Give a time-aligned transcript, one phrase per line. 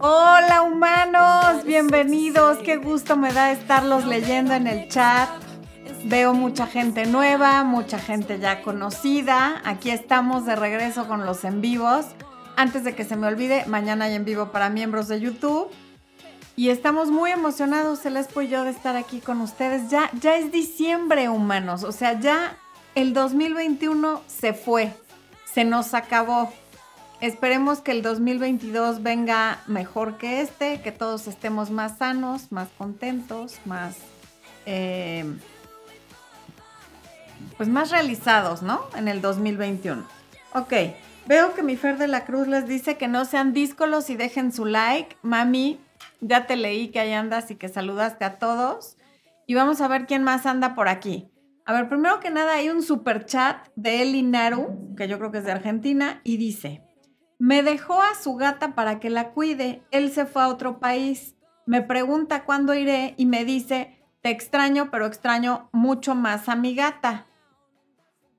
[0.00, 2.58] Hola humanos, bienvenidos.
[2.58, 5.28] Qué gusto me da estarlos leyendo en el chat.
[6.04, 9.60] Veo mucha gente nueva, mucha gente ya conocida.
[9.64, 12.06] Aquí estamos de regreso con los en vivos.
[12.54, 15.68] Antes de que se me olvide, mañana hay en vivo para miembros de YouTube.
[16.54, 19.90] Y estamos muy emocionados, Celeste y yo, de estar aquí con ustedes.
[19.90, 21.82] Ya, ya es diciembre, humanos.
[21.82, 22.56] O sea, ya
[22.94, 24.94] el 2021 se fue,
[25.52, 26.52] se nos acabó.
[27.20, 33.58] Esperemos que el 2022 venga mejor que este, que todos estemos más sanos, más contentos,
[33.64, 33.96] más,
[34.66, 35.24] eh,
[37.56, 38.82] pues más realizados, ¿no?
[38.96, 40.06] En el 2021.
[40.54, 40.72] Ok,
[41.26, 44.52] veo que mi Fer de la Cruz les dice que no sean díscolos y dejen
[44.52, 45.16] su like.
[45.22, 45.80] Mami,
[46.20, 48.96] ya te leí que ahí andas y que saludaste a todos.
[49.44, 51.28] Y vamos a ver quién más anda por aquí.
[51.64, 55.32] A ver, primero que nada hay un super chat de Eli Naru, que yo creo
[55.32, 56.82] que es de Argentina, y dice,
[57.38, 59.82] me dejó a su gata para que la cuide.
[59.90, 61.36] Él se fue a otro país.
[61.66, 66.74] Me pregunta cuándo iré y me dice, te extraño, pero extraño mucho más a mi
[66.74, 67.26] gata.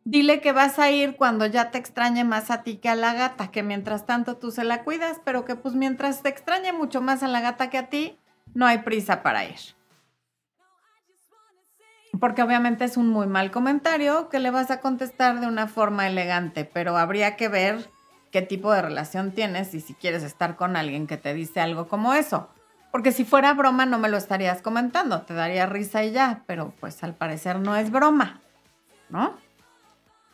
[0.04, 3.14] Dile que vas a ir cuando ya te extrañe más a ti que a la
[3.14, 7.02] gata, que mientras tanto tú se la cuidas, pero que pues mientras te extrañe mucho
[7.02, 8.18] más a la gata que a ti,
[8.54, 9.60] no hay prisa para ir.
[12.20, 16.08] Porque obviamente es un muy mal comentario que le vas a contestar de una forma
[16.08, 17.92] elegante, pero habría que ver
[18.32, 21.88] qué tipo de relación tienes y si quieres estar con alguien que te dice algo
[21.88, 22.50] como eso.
[22.92, 26.74] Porque si fuera broma no me lo estarías comentando, te daría risa y ya, pero
[26.80, 28.42] pues al parecer no es broma,
[29.10, 29.38] ¿no?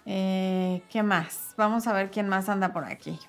[0.05, 1.53] Eh, ¿Qué más?
[1.57, 3.19] Vamos a ver quién más anda por aquí.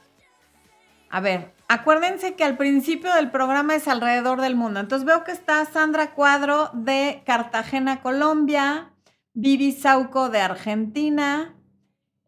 [1.10, 4.80] A ver, acuérdense que al principio del programa es alrededor del mundo.
[4.80, 8.90] Entonces veo que está Sandra Cuadro de Cartagena, Colombia,
[9.32, 11.55] Vivi Sauco de Argentina,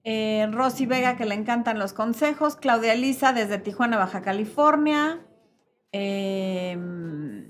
[0.04, 5.20] eh, Rosy Vega, que le encantan los consejos, Claudia Lisa desde Tijuana, Baja California.
[5.92, 7.48] Em,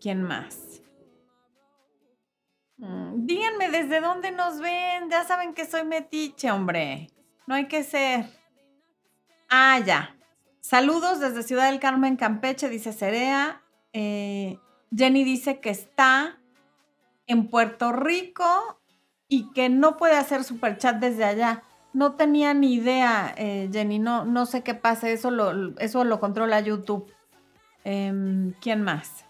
[0.00, 0.82] ¿Quién más?
[2.78, 5.10] Mm, díganme desde dónde nos ven.
[5.10, 7.08] Ya saben que soy metiche, hombre.
[7.46, 8.26] No hay que ser.
[9.48, 10.16] Ah, ya.
[10.60, 13.62] Saludos desde Ciudad del Carmen, Campeche, dice Cerea.
[13.92, 14.58] Eh,
[14.94, 16.40] Jenny dice que está
[17.26, 18.80] en Puerto Rico
[19.28, 21.62] y que no puede hacer super chat desde allá.
[21.92, 26.20] No tenía ni idea, eh, Jenny, no, no sé qué pasa, eso lo, eso lo
[26.20, 27.12] controla YouTube.
[27.84, 29.24] Em, ¿Quién más?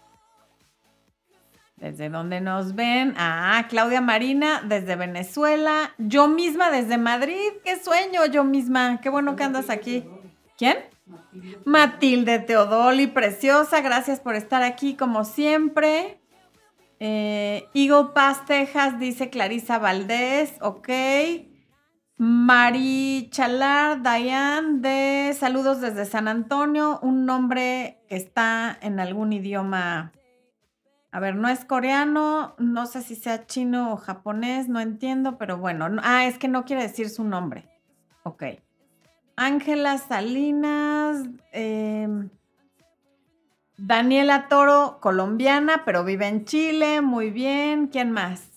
[1.81, 3.15] ¿Desde dónde nos ven?
[3.17, 5.95] Ah, Claudia Marina, desde Venezuela.
[5.97, 7.53] Yo misma desde Madrid.
[7.65, 9.01] ¡Qué sueño yo misma!
[9.01, 10.05] ¡Qué bueno que andas aquí!
[10.59, 10.77] ¿Quién?
[11.65, 13.81] Matilde Teodoli, preciosa.
[13.81, 16.19] Gracias por estar aquí como siempre.
[16.99, 20.53] Eh, Eagle Pass, Texas, dice Clarisa Valdés.
[20.61, 20.87] Ok.
[22.23, 30.11] Mari Chalar Dayan de Saludos desde San Antonio, un nombre que está en algún idioma.
[31.11, 35.57] A ver, no es coreano, no sé si sea chino o japonés, no entiendo, pero
[35.57, 35.87] bueno.
[36.03, 37.67] Ah, es que no quiere decir su nombre.
[38.21, 38.43] Ok.
[39.35, 42.29] Ángela Salinas, em,
[43.77, 47.87] Daniela Toro, colombiana, pero vive en Chile, muy bien.
[47.87, 48.50] ¿Quién más?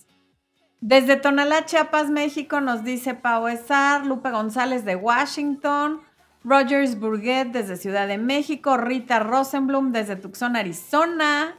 [0.86, 6.02] Desde Tonalá, Chiapas, México, nos dice Pau Esar, Lupe González de Washington,
[6.44, 11.56] Rogers Burguet desde Ciudad de México, Rita Rosenblum desde Tucson, Arizona,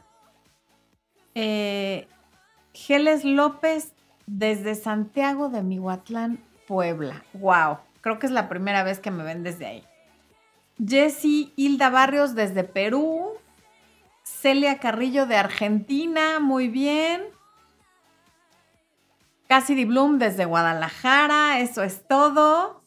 [1.34, 2.06] eh,
[2.72, 3.94] Geles López
[4.28, 6.38] desde Santiago de Mihuatlán,
[6.68, 7.24] Puebla.
[7.32, 7.78] ¡Wow!
[8.02, 9.84] Creo que es la primera vez que me ven desde ahí.
[10.78, 13.32] Jessie Hilda Barrios desde Perú.
[14.22, 17.35] Celia Carrillo de Argentina, muy bien.
[19.48, 22.82] Cassidy Bloom desde Guadalajara, eso es todo.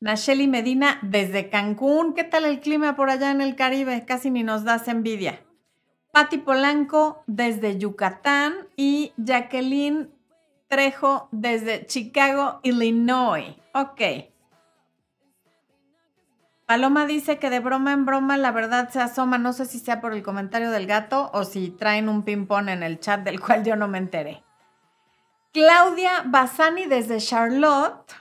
[0.00, 4.04] Nacheli Medina desde Cancún, ¿qué tal el clima por allá en el Caribe?
[4.04, 5.40] Casi ni nos das envidia.
[6.12, 10.10] Patti Polanco desde Yucatán y Jacqueline
[10.68, 13.54] Trejo desde Chicago, Illinois.
[13.72, 14.00] Ok.
[16.66, 19.38] Paloma dice que de broma en broma la verdad se asoma.
[19.38, 22.82] No sé si sea por el comentario del gato o si traen un ping-pong en
[22.82, 24.42] el chat del cual yo no me enteré.
[25.52, 28.14] Claudia Basani desde Charlotte.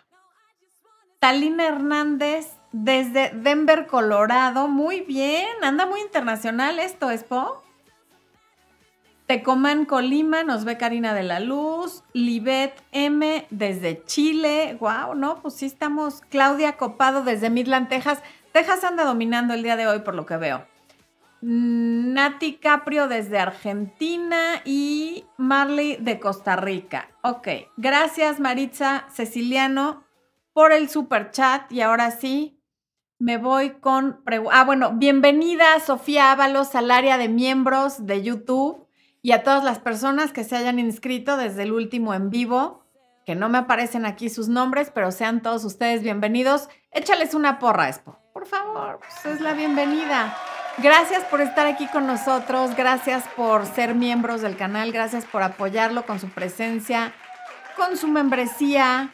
[1.19, 4.67] Talina Hernández desde Denver, Colorado.
[4.67, 7.63] Muy bien, anda muy internacional esto, ¿Espo?
[9.27, 12.03] Tecomán, Colima, nos ve Karina de la Luz.
[12.11, 14.75] Libet M desde Chile.
[14.81, 16.21] Wow, no, pues sí estamos.
[16.29, 18.21] Claudia Copado desde Midland, Texas.
[18.51, 20.67] Texas anda dominando el día de hoy por lo que veo.
[21.41, 27.09] Nati Caprio desde Argentina y Marley de Costa Rica.
[27.23, 27.47] Ok,
[27.77, 30.03] gracias Maritza Ceciliano
[30.53, 32.61] por el super chat y ahora sí,
[33.17, 34.21] me voy con...
[34.51, 38.87] Ah, bueno, bienvenida Sofía Ábalos al área de miembros de YouTube
[39.23, 42.85] y a todas las personas que se hayan inscrito desde el último en vivo,
[43.25, 46.69] que no me aparecen aquí sus nombres, pero sean todos ustedes bienvenidos.
[46.91, 48.17] Échales una porra, Expo.
[48.33, 50.35] Por favor, pues es la bienvenida.
[50.81, 56.07] Gracias por estar aquí con nosotros, gracias por ser miembros del canal, gracias por apoyarlo
[56.07, 57.13] con su presencia,
[57.75, 59.11] con su membresía,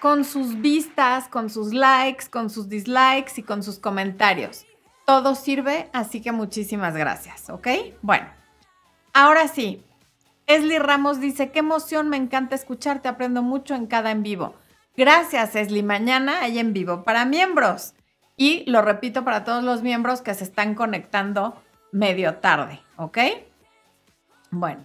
[0.00, 4.66] con sus vistas, con sus likes, con sus dislikes y con sus comentarios.
[5.06, 7.66] Todo sirve, así que muchísimas gracias, ¿ok?
[8.02, 8.26] Bueno,
[9.14, 9.82] ahora sí.
[10.46, 14.54] Esli Ramos dice, qué emoción, me encanta escucharte, aprendo mucho en cada en vivo.
[14.96, 15.82] Gracias, Esli.
[15.82, 17.95] Mañana hay en vivo para miembros.
[18.36, 23.18] Y lo repito para todos los miembros que se están conectando medio tarde, ¿ok?
[24.50, 24.82] Bueno,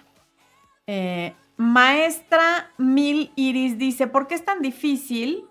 [0.87, 5.43] eh, maestra Mil Iris dice, ¿por qué es tan difícil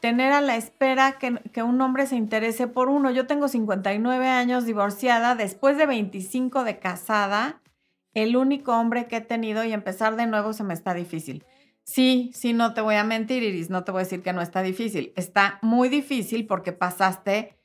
[0.00, 3.10] tener a la espera que, que, un hombre se interese por uno?
[3.10, 7.60] Yo tengo 59 años divorciada, después de 25 de casada,
[8.14, 11.44] el único hombre que he tenido y empezar de nuevo se me está difícil.
[11.84, 14.40] Sí, sí, no te voy a mentir, Iris, no te voy a decir que no
[14.40, 15.12] está difícil.
[15.16, 17.58] Está muy difícil porque pasaste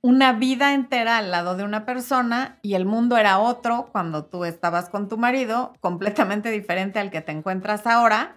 [0.00, 4.44] una vida entera al lado de una persona y el mundo era otro cuando tú
[4.44, 8.36] estabas con tu marido, completamente diferente al que te encuentras ahora.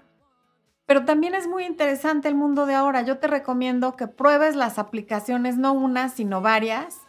[0.85, 3.01] Pero también es muy interesante el mundo de ahora.
[3.01, 6.99] Yo te recomiendo que pruebes las aplicaciones, no una, sino varias,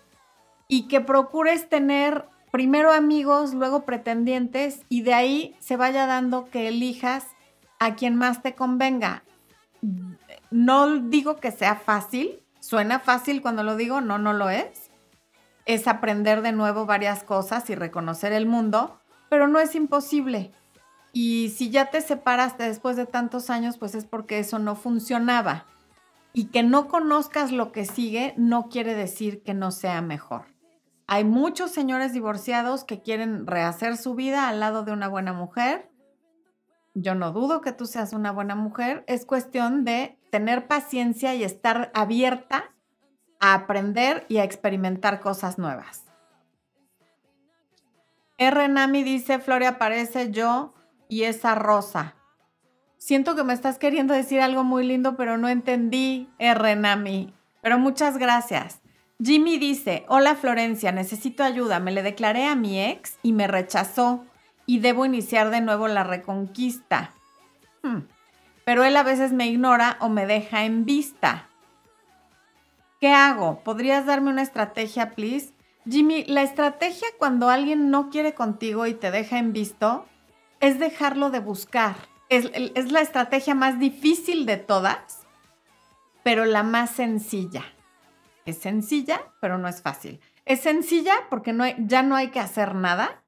[0.69, 6.69] y que procures tener primero amigos, luego pretendientes, y de ahí se vaya dando que
[6.69, 7.26] elijas
[7.78, 9.23] a quien más te convenga.
[10.50, 14.90] No digo que sea fácil, suena fácil cuando lo digo, no, no lo es.
[15.64, 20.52] Es aprender de nuevo varias cosas y reconocer el mundo, pero no es imposible.
[21.12, 25.64] Y si ya te separaste después de tantos años, pues es porque eso no funcionaba.
[26.32, 30.44] Y que no conozcas lo que sigue no quiere decir que no sea mejor.
[31.06, 35.88] Hay muchos señores divorciados que quieren rehacer su vida al lado de una buena mujer
[36.98, 41.44] yo no dudo que tú seas una buena mujer, es cuestión de tener paciencia y
[41.44, 42.72] estar abierta
[43.38, 46.04] a aprender y a experimentar cosas nuevas.
[48.38, 48.69] R.
[48.69, 50.75] Nami dice, Floria aparece yo
[51.08, 52.14] y esa rosa.
[52.96, 56.76] Siento que me estás queriendo decir algo muy lindo, pero no entendí, R.
[56.76, 57.34] Nami.
[57.62, 58.81] Pero muchas gracias.
[59.22, 61.81] Jimmy dice, hola Florencia, necesito ayuda.
[61.81, 64.25] Me le declaré a mi ex y me rechazó
[64.67, 67.13] y debo iniciar de nuevo la reconquista.
[67.83, 68.01] Hmm.
[68.65, 71.49] Pero él a veces me ignora o me deja en vista.
[73.01, 73.61] ¿Qué hago?
[73.61, 75.53] ¿Podrías darme una estrategia, please?
[75.89, 80.07] Jimmy, la estrategia cuando alguien no quiere contigo y te deja en visto
[80.61, 81.95] es dejarlo de buscar.
[82.29, 82.51] Es,
[82.91, 85.27] la estrategia más difícil de todas,
[86.25, 87.65] pero la más sencilla.
[88.47, 90.21] Es sencilla, pero no es fácil.
[90.45, 93.23] Es sencilla porque ya no hay que hacer nada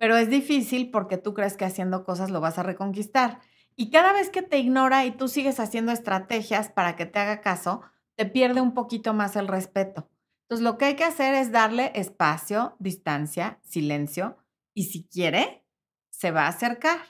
[0.00, 3.40] pero es difícil porque tú crees que haciendo cosas lo vas a reconquistar.
[3.76, 7.42] Y cada vez que te ignora y tú sigues haciendo estrategias para que te haga
[7.42, 7.82] caso,
[8.16, 10.08] te pierde un poquito más el respeto.
[10.44, 14.38] Entonces lo que hay que hacer es darle espacio, distancia, silencio
[14.72, 15.66] y si quiere,
[16.08, 17.00] se va a acercar.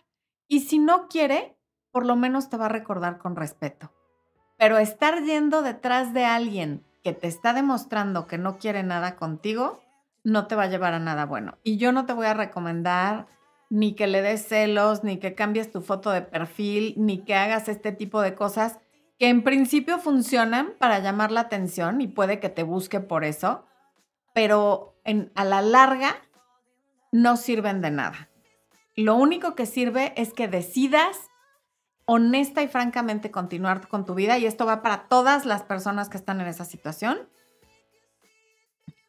[0.48, 1.56] Y si no quiere,
[1.92, 3.92] por lo menos te va a recordar con respeto.
[4.58, 9.81] Pero estar yendo detrás de alguien que te está demostrando que no quiere nada contigo,
[10.25, 11.58] no te va a llevar a nada bueno.
[11.62, 13.26] Y yo no te voy a recomendar
[13.71, 17.68] ni que le des celos, ni que cambies tu foto de perfil, ni que hagas
[17.68, 18.78] este tipo de cosas
[19.18, 23.66] que en principio funcionan para llamar la atención y puede que te busque por eso,
[24.35, 26.16] pero en, a la larga
[27.12, 28.30] no sirven de nada.
[28.97, 31.30] Lo único que sirve es que decidas
[32.06, 36.16] honesta y francamente continuar con tu vida y esto va para todas las personas que
[36.16, 37.28] están en esa situación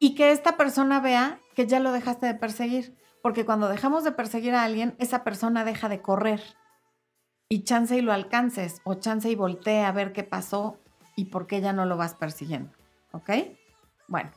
[0.04, 2.98] y que esta persona vea que ya lo dejaste de perseguir.
[3.22, 6.42] Porque cuando dejamos de perseguir a alguien, esa persona deja de correr.
[7.48, 10.80] Y chance y lo alcances, o chance y voltee a ver qué pasó
[11.16, 12.72] y por qué ya no lo vas persiguiendo.
[13.12, 13.30] ¿Ok?
[14.08, 14.32] Bueno.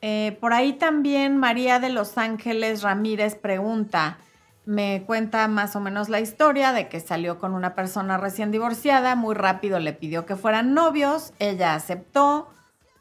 [0.00, 4.16] Eh, por ahí también María de Los Ángeles Ramírez pregunta,
[4.64, 9.16] me cuenta más o menos la historia de que salió con una persona recién divorciada,
[9.16, 12.48] muy rápido le pidió que fueran novios, ella aceptó,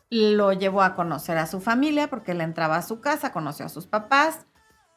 [0.10, 3.70] lo llevó a conocer a su familia porque él entraba a su casa, conoció a
[3.70, 4.46] sus papás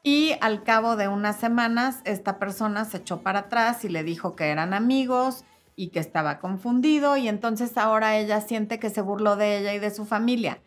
[0.02, 4.36] y al cabo de unas semanas esta persona se echó para atrás y le dijo
[4.36, 5.44] que eran amigos
[5.76, 9.78] y que estaba confundido y entonces ahora ella siente que se burló de ella y
[9.78, 10.62] de su familia.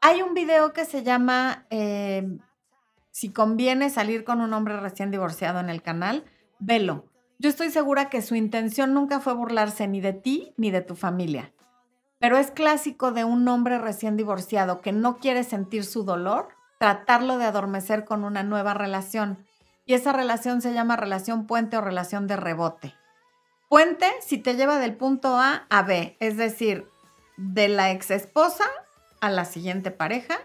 [0.00, 2.38] Hay un video que se llama eh,
[3.10, 6.24] Si conviene salir con un hombre recién divorciado en el canal,
[6.58, 7.06] velo.
[7.38, 10.94] Yo estoy segura que su intención nunca fue burlarse ni de ti ni de tu
[10.94, 11.54] familia
[12.24, 17.36] Pero es clásico de un hombre recién divorciado que no quiere sentir su dolor, tratarlo
[17.36, 19.46] de adormecer con una nueva relación.
[19.84, 22.94] Y esa relación se llama relación puente o relación de rebote.
[23.68, 26.88] Puente si te lleva del punto A a B, es decir,
[27.36, 28.64] de la ex esposa
[29.20, 30.38] a la siguiente pareja,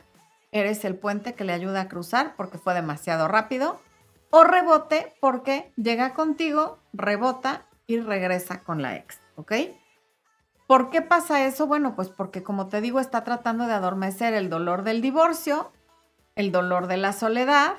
[0.51, 3.79] eres el puente que le ayuda a cruzar porque fue demasiado rápido.
[4.31, 9.53] O rebote porque llega contigo, rebota y regresa con la ex, ¿ok?
[10.69, 11.65] ¿Por qué pasa eso?
[11.65, 15.71] Bueno, pues porque como te digo, está tratando de adormecer el dolor del divorcio,
[16.35, 17.73] el dolor de la soledad.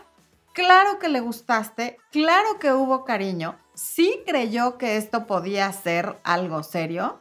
[0.55, 6.65] Claro que le gustaste, claro que hubo cariño, sí creyó que esto podía ser algo
[6.65, 7.21] serio,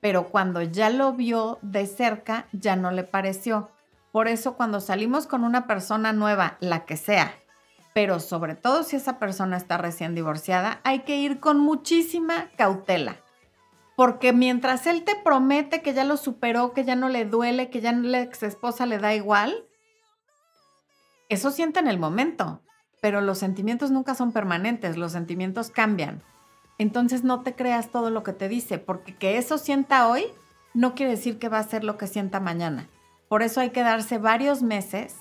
[0.00, 3.70] pero cuando ya lo vio de cerca, ya no le pareció.
[4.10, 7.32] Por eso cuando salimos con una persona nueva, la que sea,
[7.94, 13.20] pero sobre todo si esa persona está recién divorciada, hay que ir con muchísima cautela
[13.96, 17.80] porque mientras él te promete que ya lo superó, que ya no le duele, que
[17.80, 19.64] ya la ex esposa le da igual,
[21.28, 22.60] eso siente en el momento,
[23.00, 26.22] pero los sentimientos nunca son permanentes, los sentimientos cambian.
[26.78, 30.26] Entonces no te creas todo lo que te dice, porque que eso sienta hoy
[30.74, 32.90] no quiere decir que va a ser lo que sienta mañana.
[33.28, 35.16] Por eso hay que darse varios meses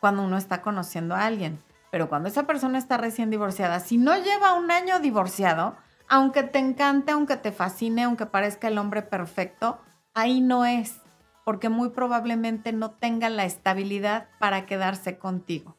[0.00, 1.62] cuando uno está conociendo a alguien.
[1.92, 5.76] Pero cuando esa persona está recién divorciada, si no lleva un año divorciado,
[6.12, 9.80] aunque te encante, aunque te fascine, aunque parezca el hombre perfecto,
[10.12, 11.00] ahí no es,
[11.42, 15.78] porque muy probablemente no tenga la estabilidad para quedarse contigo.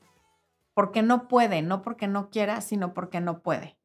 [0.74, 3.78] Porque no puede, no porque no quiera, sino porque no puede.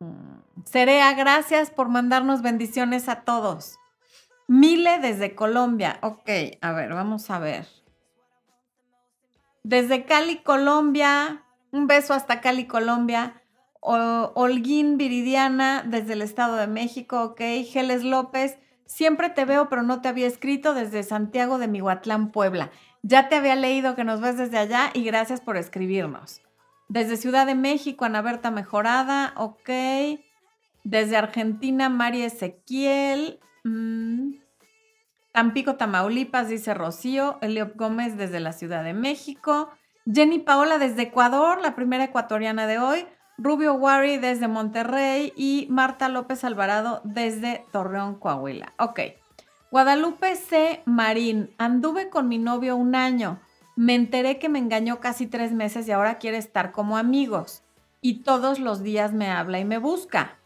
[0.00, 3.76] Mm, Serea, gracias por mandarnos bendiciones a todos.
[4.48, 5.98] Mile desde Colombia.
[6.00, 6.30] Ok,
[6.62, 7.66] a ver, vamos a ver.
[9.62, 11.41] Desde Cali, Colombia,
[11.72, 13.42] un beso hasta Cali, Colombia.
[13.80, 17.40] Holguín Viridiana desde el Estado de México, ok.
[17.64, 22.70] Geles López, siempre te veo, pero no te había escrito desde Santiago de Mihuatlán, Puebla.
[23.02, 26.42] Ya te había leído que nos ves desde allá y gracias por escribirnos.
[26.88, 29.70] Desde Ciudad de México, Ana Berta Mejorada, ok.
[30.84, 33.40] Desde Argentina, María Ezequiel.
[33.64, 34.34] Mm.
[35.32, 37.38] Tampico, Tamaulipas, dice Rocío.
[37.40, 39.70] Eliop Gómez desde la Ciudad de México.
[40.10, 43.06] Jenny Paola desde Ecuador, la primera ecuatoriana de hoy.
[43.38, 48.72] Rubio Wari desde Monterrey y Marta López Alvarado desde Torreón, Coahuila.
[48.78, 49.00] Ok.
[49.70, 50.82] Guadalupe C.
[50.84, 51.50] Marín.
[51.56, 53.40] Anduve con mi novio un año.
[53.74, 57.62] Me enteré que me engañó casi tres meses y ahora quiere estar como amigos.
[58.00, 60.36] Y todos los días me habla y me busca.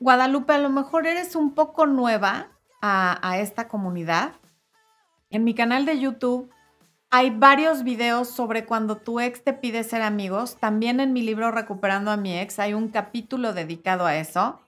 [0.00, 2.48] Guadalupe, a lo mejor eres un poco nueva
[2.82, 4.32] a, a esta comunidad.
[5.30, 6.50] En mi canal de YouTube
[7.10, 10.56] hay varios videos sobre cuando tu ex te pide ser amigos.
[10.56, 14.60] También en mi libro Recuperando a mi ex hay un capítulo dedicado a eso.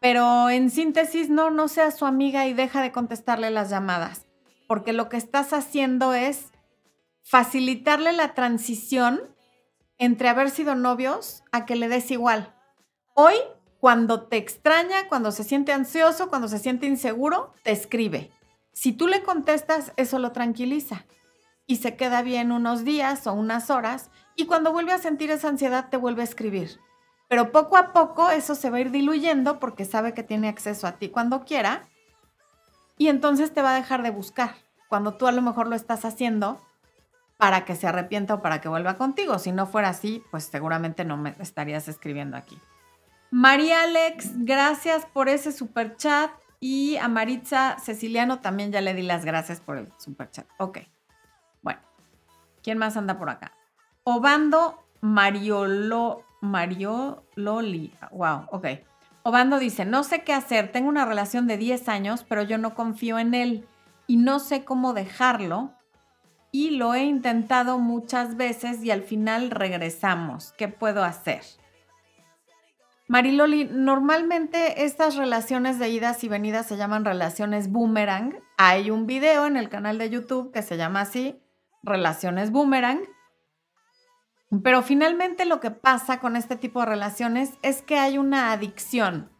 [0.00, 4.26] Pero en síntesis, no, no seas su amiga y deja de contestarle las llamadas.
[4.68, 6.52] Porque lo que estás haciendo es
[7.22, 9.22] facilitarle la transición
[9.96, 12.54] entre haber sido novios a que le des igual.
[13.14, 13.34] Hoy,
[13.80, 18.30] cuando te extraña, cuando se siente ansioso, cuando se siente inseguro, te escribe.
[18.72, 21.06] Si tú le contestas, eso lo tranquiliza
[21.66, 25.48] y se queda bien unos días o unas horas y cuando vuelve a sentir esa
[25.48, 26.78] ansiedad te vuelve a escribir.
[27.28, 30.86] Pero poco a poco eso se va a ir diluyendo porque sabe que tiene acceso
[30.86, 31.88] a ti cuando quiera
[32.98, 34.54] y entonces te va a dejar de buscar
[34.88, 36.60] cuando tú a lo mejor lo estás haciendo
[37.36, 39.38] para que se arrepienta o para que vuelva contigo.
[39.38, 42.58] Si no fuera así, pues seguramente no me estarías escribiendo aquí.
[43.30, 46.30] María Alex, gracias por ese super chat.
[46.60, 50.46] Y a Maritza Ceciliano también ya le di las gracias por el super chat.
[50.58, 50.78] Ok.
[52.64, 53.52] ¿Quién más anda por acá?
[54.04, 57.92] Obando Mariolo, Mariololi.
[58.10, 58.66] Wow, ok.
[59.22, 62.74] Obando dice, no sé qué hacer, tengo una relación de 10 años, pero yo no
[62.74, 63.68] confío en él
[64.06, 65.72] y no sé cómo dejarlo.
[66.52, 70.54] Y lo he intentado muchas veces y al final regresamos.
[70.56, 71.42] ¿Qué puedo hacer?
[73.08, 78.38] Mariloli, normalmente estas relaciones de idas y venidas se llaman relaciones boomerang.
[78.56, 81.43] Hay un video en el canal de YouTube que se llama así,
[81.84, 83.02] relaciones boomerang.
[84.62, 89.30] Pero finalmente lo que pasa con este tipo de relaciones es que hay una adicción.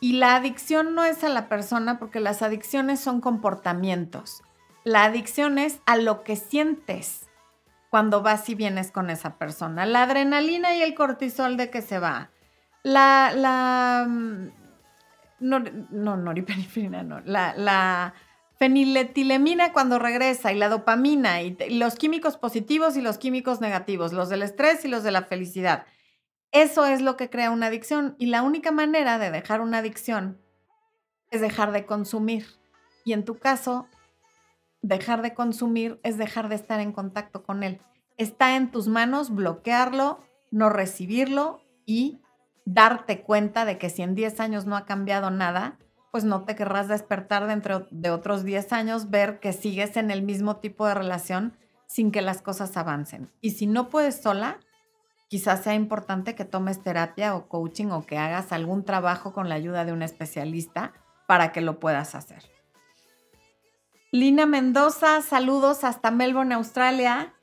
[0.00, 4.42] Y la adicción no es a la persona porque las adicciones son comportamientos.
[4.84, 7.28] La adicción es a lo que sientes
[7.90, 9.86] cuando vas y vienes con esa persona.
[9.86, 12.30] La adrenalina y el cortisol de que se va.
[12.82, 14.48] La, la, mm,
[15.40, 15.58] no,
[15.90, 16.32] no, no.
[17.24, 18.14] La, la
[18.58, 24.28] feniletilemina cuando regresa y la dopamina y, los químicos positivos y los químicos negativos, los
[24.28, 25.86] del estrés y los de la felicidad.
[26.50, 30.40] Eso es lo que crea una adicción y la única manera de dejar una adicción
[31.30, 32.46] es dejar de consumir.
[33.04, 33.86] Y en tu caso,
[34.82, 37.80] dejar de consumir es dejar de estar en contacto con él.
[38.16, 42.20] Está en tus manos bloquearlo, no recibirlo y
[42.64, 45.78] darte cuenta de que si en 10 años no ha cambiado nada,
[46.10, 50.22] pues no te querrás despertar dentro de otros 10 años, ver que sigues en el
[50.22, 53.30] mismo tipo de relación sin que las cosas avancen.
[53.40, 54.58] Y si no puedes sola,
[55.28, 59.54] quizás sea importante que tomes terapia o coaching o que hagas algún trabajo con la
[59.54, 60.92] ayuda de un especialista
[61.26, 62.42] para que lo puedas hacer.
[64.10, 67.34] Lina Mendoza, saludos hasta Melbourne, Australia.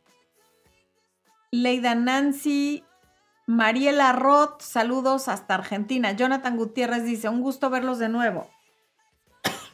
[1.52, 2.84] Leida Nancy,
[3.48, 6.12] Mariela Roth, saludos hasta Argentina.
[6.14, 8.50] Jonathan Gutiérrez dice, un gusto verlos de nuevo.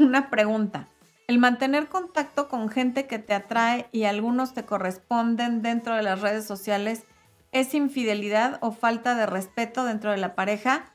[0.01, 0.88] Una pregunta.
[1.27, 6.22] El mantener contacto con gente que te atrae y algunos te corresponden dentro de las
[6.22, 7.03] redes sociales
[7.51, 10.91] es infidelidad o falta de respeto dentro de la pareja.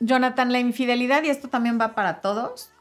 [0.00, 2.72] Jonathan, la infidelidad, y esto también va para todos,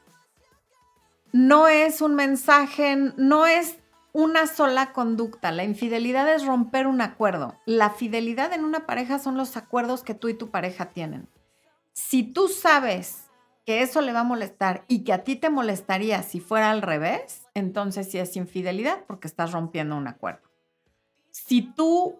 [1.31, 3.77] no es un mensaje, no es
[4.13, 5.51] una sola conducta.
[5.51, 7.55] La infidelidad es romper un acuerdo.
[7.67, 11.29] La fidelidad en una pareja son los acuerdos que tú y tu pareja tienen.
[11.93, 13.20] Si tú sabes
[13.65, 16.81] que eso le va a molestar y que a ti te molestaría si fuera al
[16.81, 20.49] revés, entonces sí es infidelidad porque estás rompiendo un acuerdo.
[21.31, 22.19] Si tú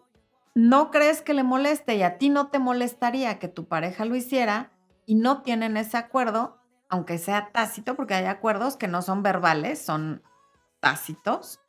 [0.53, 4.15] no crees que le moleste y a ti no te molestaría que tu pareja lo
[4.15, 4.71] hiciera
[5.05, 9.81] y no tienen ese acuerdo, aunque sea tácito, porque hay acuerdos que no son verbales,
[9.81, 10.21] son
[10.79, 11.59] tácitos,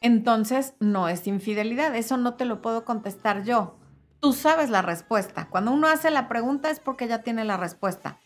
[0.00, 1.94] entonces no es infidelidad.
[1.96, 3.78] Eso no te lo puedo contestar yo.
[4.20, 5.48] Tú sabes la respuesta.
[5.48, 8.18] Cuando uno hace la pregunta es porque ya tiene la respuesta.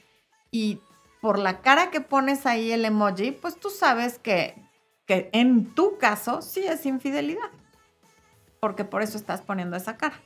[0.51, 0.81] Y
[1.21, 4.55] por la cara que pones ahí el emoji, pues tú sabes que,
[5.07, 7.51] que en tu caso sí es infidelidad.
[8.61, 10.21] Porque por eso estás poniendo esa cara.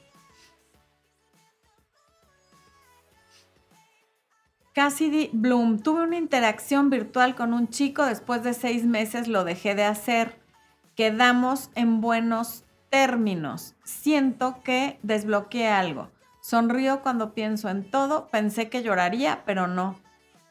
[4.75, 9.75] Cassidy Bloom, tuve una interacción virtual con un chico, después de seis meses lo dejé
[9.75, 10.41] de hacer.
[10.97, 13.75] Quedamos en buenos términos.
[13.85, 16.11] Siento que desbloqueé algo.
[16.41, 18.29] Sonrío cuando pienso en todo.
[18.29, 19.97] Pensé que lloraría, pero no.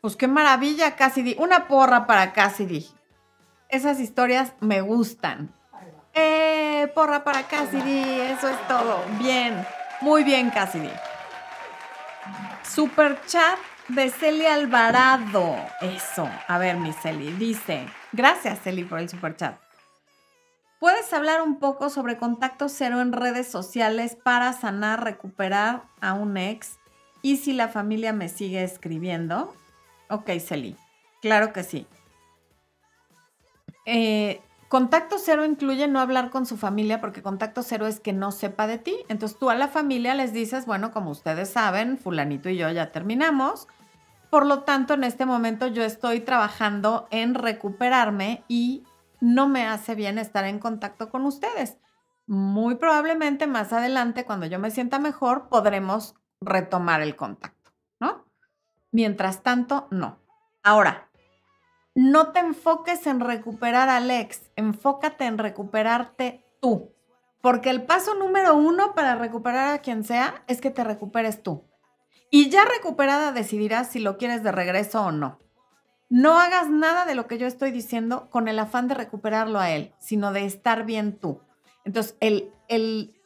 [0.01, 1.35] Pues qué maravilla, Cassidy.
[1.37, 2.87] Una porra para Cassidy.
[3.69, 5.53] Esas historias me gustan.
[6.13, 6.91] ¡Eh!
[6.95, 8.19] Porra para Cassidy.
[8.21, 8.99] Eso es todo.
[9.19, 9.63] Bien.
[10.01, 10.89] Muy bien, Cassidy.
[12.63, 13.59] Super chat
[13.89, 15.55] de Celia Alvarado.
[15.81, 16.27] Eso.
[16.47, 17.31] A ver, mi Celi.
[17.33, 19.59] Dice, gracias Celi por el super chat.
[20.79, 26.37] ¿Puedes hablar un poco sobre contacto cero en redes sociales para sanar, recuperar a un
[26.37, 26.79] ex?
[27.21, 29.53] Y si la familia me sigue escribiendo.
[30.11, 30.77] Ok, Celi.
[31.21, 31.87] Claro que sí.
[33.85, 38.31] Eh, Contacto cero incluye no hablar con su familia porque contacto cero es que no
[38.31, 38.95] sepa de ti.
[39.09, 42.89] Entonces tú a la familia les dices, bueno, como ustedes saben, fulanito y yo ya
[42.89, 43.67] terminamos.
[44.29, 48.85] Por lo tanto, en este momento yo estoy trabajando en recuperarme y
[49.19, 51.77] no me hace bien estar en contacto con ustedes.
[52.25, 58.23] Muy probablemente más adelante, cuando yo me sienta mejor, podremos retomar el contacto, ¿no?
[58.91, 60.19] Mientras tanto, no.
[60.63, 61.09] Ahora,
[61.95, 66.93] no te enfoques en recuperar a Alex, enfócate en recuperarte tú.
[67.41, 71.65] Porque el paso número uno para recuperar a quien sea es que te recuperes tú.
[72.29, 75.39] Y ya recuperada decidirás si lo quieres de regreso o no.
[76.09, 79.71] No hagas nada de lo que yo estoy diciendo con el afán de recuperarlo a
[79.71, 81.41] él, sino de estar bien tú.
[81.83, 83.20] Entonces, el, el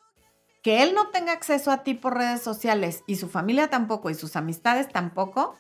[0.66, 4.16] que él no tenga acceso a ti por redes sociales y su familia tampoco y
[4.16, 5.60] sus amistades tampoco,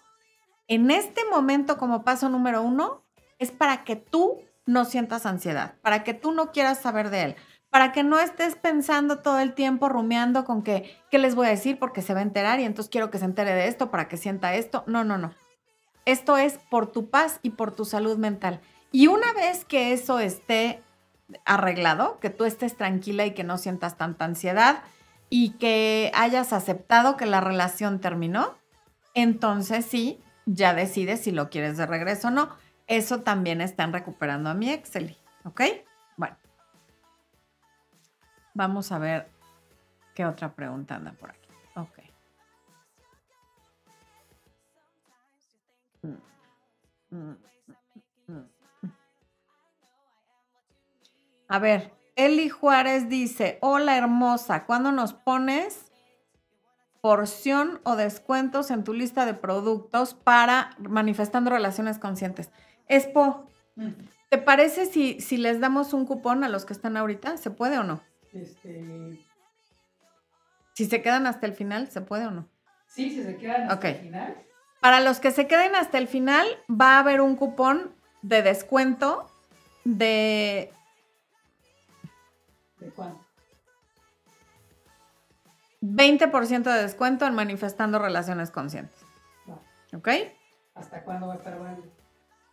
[0.67, 3.03] en este momento como paso número uno
[3.37, 7.35] es para que tú no sientas ansiedad, para que tú no quieras saber de él,
[7.69, 11.51] para que no estés pensando todo el tiempo, rumiando con que, ¿qué les voy a
[11.51, 11.77] decir?
[11.77, 14.17] Porque se va a enterar y entonces quiero que se entere de esto para que
[14.17, 14.83] sienta esto.
[14.87, 15.35] No, no, no.
[16.05, 18.59] Esto es por tu paz y por tu salud mental.
[18.91, 20.81] Y una vez que eso esté
[21.45, 24.81] arreglado, que tú estés tranquila y que no sientas tanta ansiedad
[25.29, 28.55] y que hayas aceptado que la relación terminó,
[29.13, 32.49] entonces sí, ya decides si lo quieres de regreso o no.
[32.88, 35.61] Eso también están recuperando a mi Excel, ¿ok?
[36.17, 36.38] Bueno,
[38.53, 39.31] vamos a ver
[40.13, 41.49] qué otra pregunta anda por aquí.
[41.75, 41.99] Ok.
[51.47, 55.91] A ver, Eli Juárez dice, hola hermosa, ¿cuándo nos pones
[57.01, 62.51] porción o descuentos en tu lista de productos para manifestando relaciones conscientes?
[62.88, 63.49] Expo,
[64.30, 67.38] ¿te parece si, si les damos un cupón a los que están ahorita?
[67.38, 68.01] ¿Se puede o no?
[68.32, 69.19] Este,
[70.73, 72.47] Si se quedan hasta el final, ¿se puede o no?
[72.88, 74.45] Sí, si se quedan hasta el final.
[74.80, 79.30] Para los que se queden hasta el final, va a haber un cupón de descuento
[79.84, 80.71] de
[82.85, 83.19] ¿De cuánto?
[85.81, 88.95] 20% de descuento en manifestando relaciones conscientes.
[89.49, 89.59] Va.
[89.97, 90.07] ¿Ok?
[90.75, 91.83] ¿Hasta cuándo va a estar válido?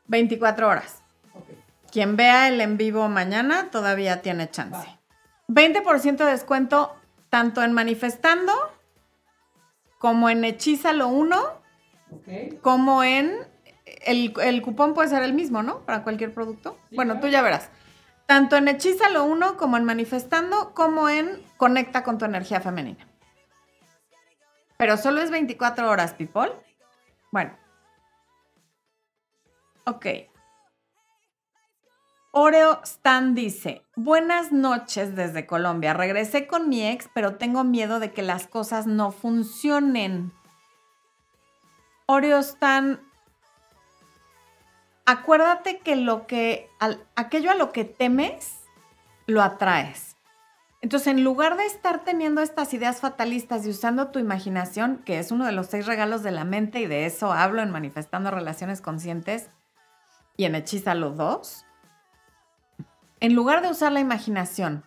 [0.06, 1.02] 24 horas.
[1.34, 1.44] Ok.
[1.90, 4.86] Quien vea el en vivo mañana todavía tiene chance.
[4.86, 4.98] Va.
[5.48, 6.94] 20% de descuento
[7.28, 8.52] tanto en manifestando
[9.98, 11.36] como en Hechízalo 1,
[12.10, 12.60] Ok.
[12.62, 13.50] como en...
[14.06, 15.80] El, el cupón puede ser el mismo, ¿no?
[15.80, 16.78] Para cualquier producto.
[16.88, 17.26] Sí, bueno, claro.
[17.26, 17.68] tú ya verás.
[18.32, 23.06] Tanto en Hechízalo 1 como en Manifestando, como en Conecta con tu energía femenina.
[24.78, 26.50] Pero solo es 24 horas, people.
[27.30, 27.54] Bueno.
[29.84, 30.06] Ok.
[32.30, 35.92] Oreo Stan dice, buenas noches desde Colombia.
[35.92, 40.32] Regresé con mi ex, pero tengo miedo de que las cosas no funcionen.
[42.06, 43.02] Oreo Stan,
[45.06, 46.68] acuérdate que lo que,
[47.16, 48.60] aquello a lo que temes,
[49.26, 50.16] lo atraes.
[50.80, 55.30] Entonces, en lugar de estar teniendo estas ideas fatalistas y usando tu imaginación, que es
[55.30, 58.80] uno de los seis regalos de la mente, y de eso hablo en Manifestando Relaciones
[58.80, 59.50] Conscientes
[60.36, 61.66] y en Hechízalo 2,
[63.20, 64.84] en lugar de usar la imaginación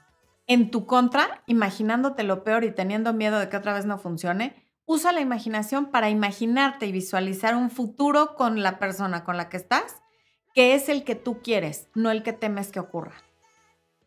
[0.47, 4.65] en tu contra, imaginándote lo peor y teniendo miedo de que otra vez no funcione,
[4.85, 9.57] usa la imaginación para imaginarte y visualizar un futuro con la persona con la que
[9.57, 10.03] estás,
[10.55, 13.15] que es el que tú quieres, no el que temes que ocurra.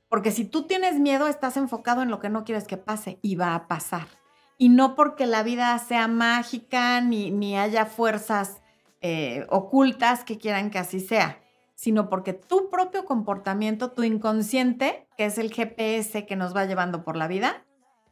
[0.09, 3.37] Porque si tú tienes miedo, estás enfocado en lo que no quieres que pase y
[3.37, 4.09] va a pasar.
[4.57, 8.63] Y no porque la vida sea mágica ni, ni haya fuerzas
[9.03, 11.41] eh, ocultas que quieran que así sea,
[11.75, 17.05] sino porque tu propio comportamiento, tu inconsciente, que es el GPS que nos va llevando
[17.05, 17.65] por la vida,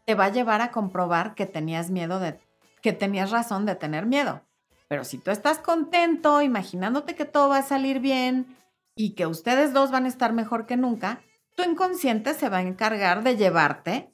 [0.05, 2.39] te va a llevar a comprobar que tenías miedo de,
[2.83, 4.43] que tenías razón de tener miedo.
[4.89, 8.57] Pero si tú estás contento, imaginándote que todo va a salir bien
[8.95, 11.21] y que ustedes dos van a estar mejor que nunca,
[11.57, 14.13] tu inconsciente se va a encargar de llevarte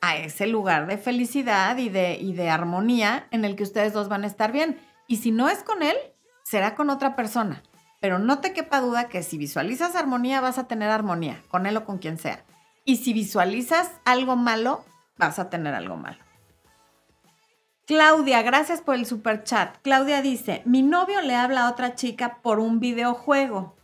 [0.00, 4.26] a ese lugar de felicidad y de, armonía en el que ustedes dos van a
[4.26, 4.80] estar bien.
[5.06, 5.96] Y si no es con él,
[6.42, 7.62] será con otra persona.
[8.00, 11.76] Pero no te quepa duda que si visualizas armonía, vas a tener armonía, con él
[11.76, 12.44] o con quien sea.
[12.84, 14.84] Y si visualizas algo malo,
[15.16, 16.27] vas a tener algo malo.
[17.88, 19.78] Claudia, gracias por el super chat.
[19.80, 23.76] Claudia dice, mi novio le habla a otra chica por un videojuego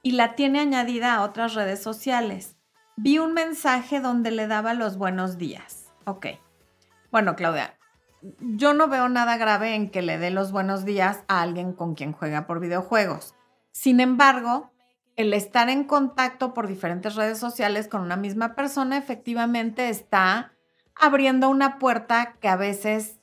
[0.00, 2.56] y la tiene añadida a otras redes sociales.
[2.96, 5.90] Vi un mensaje donde le daba los buenos días.
[6.04, 6.26] Ok.
[7.10, 7.76] Bueno, Claudia,
[8.38, 11.96] yo no veo nada grave en que le dé los buenos días a alguien con
[11.96, 13.34] quien juega por videojuegos.
[13.72, 14.70] Sin embargo,
[15.16, 20.52] el estar en contacto por diferentes redes sociales con una misma persona efectivamente está
[20.94, 23.17] abriendo una puerta que a veces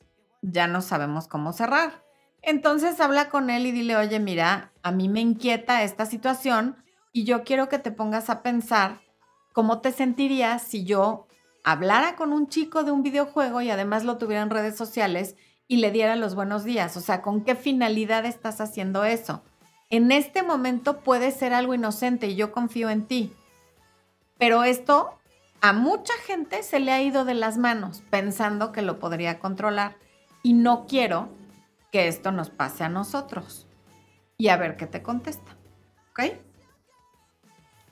[0.51, 2.03] ya no sabemos cómo cerrar.
[2.41, 6.77] Entonces habla con él y dile, oye, mira, a mí me inquieta esta situación
[7.11, 9.01] y yo quiero que te pongas a pensar
[9.53, 11.27] cómo te sentirías si yo
[11.63, 15.35] hablara con un chico de un videojuego y además lo tuviera en redes sociales
[15.67, 16.95] y le diera los buenos días.
[16.97, 19.43] O sea, ¿con qué finalidad estás haciendo eso?
[19.89, 23.33] En este momento puede ser algo inocente y yo confío en ti.
[24.37, 25.17] Pero esto
[25.61, 29.97] a mucha gente se le ha ido de las manos pensando que lo podría controlar.
[30.45, 31.29] Y no quiero
[31.91, 33.65] que esto nos pase a nosotros.
[34.37, 35.57] Y a ver qué te contesta.
[36.11, 36.35] ¿Ok?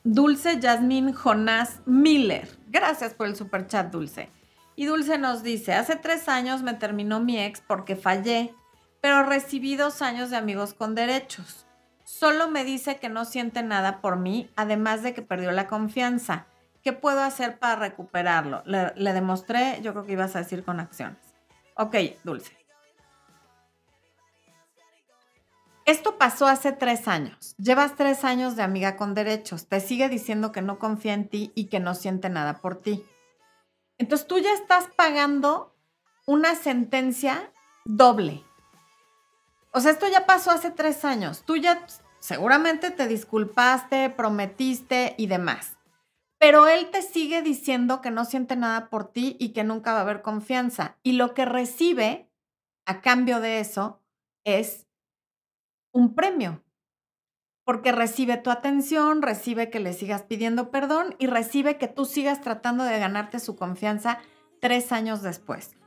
[0.04, 2.48] Dulce Yasmín Jonás Miller.
[2.68, 4.30] Gracias por el super chat, Dulce.
[4.76, 8.54] Y Dulce nos dice, hace tres años me terminó mi ex porque fallé,
[9.00, 11.66] pero recibí dos años de amigos con derechos.
[12.04, 16.46] Solo me dice que no siente nada por mí, además de que perdió la confianza.
[16.84, 18.62] ¿Qué puedo hacer para recuperarlo?
[18.64, 21.23] Le, demostré, yo creo que ibas a decir con acciones.
[21.76, 22.56] Ok, Dulce.
[25.86, 27.54] Esto pasó hace tres años.
[27.58, 29.66] Llevas tres años de amiga con derechos.
[29.66, 33.04] Te sigue diciendo que no confía en ti y que no siente nada por ti.
[33.98, 35.74] Entonces tú ya estás pagando
[36.26, 37.52] una sentencia
[37.84, 38.42] doble.
[39.72, 41.42] O sea, esto ya pasó hace tres años.
[41.44, 41.86] Tú ya
[42.18, 45.76] seguramente te disculpaste, prometiste y demás.
[46.44, 50.00] Pero él te sigue diciendo que no siente nada por ti y que nunca va
[50.00, 50.98] a haber confianza.
[51.02, 52.28] Y lo que recibe
[52.84, 54.02] a cambio de eso
[54.44, 54.86] es
[55.90, 56.62] un premio.
[57.64, 62.42] Porque recibe tu atención, recibe que le sigas pidiendo perdón y recibe que tú sigas
[62.42, 64.18] tratando de ganarte su confianza
[64.60, 65.78] tres años después.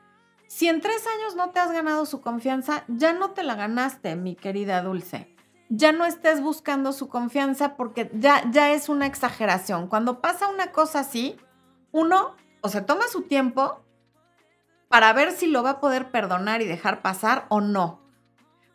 [0.47, 4.15] Si en tres años no te has ganado su confianza, ya no te la ganaste,
[4.15, 5.36] mi querida Dulce.
[5.69, 9.87] Ya no estés buscando su confianza porque ya, ya es una exageración.
[9.87, 11.37] Cuando pasa una cosa así,
[11.91, 13.81] uno o se toma su tiempo
[14.87, 18.01] para ver si lo va a poder perdonar y dejar pasar o no.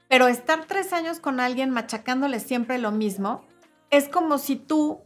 [0.08, 3.46] Pero estar tres años con alguien machacándole siempre lo mismo,
[3.90, 5.00] es como si tú,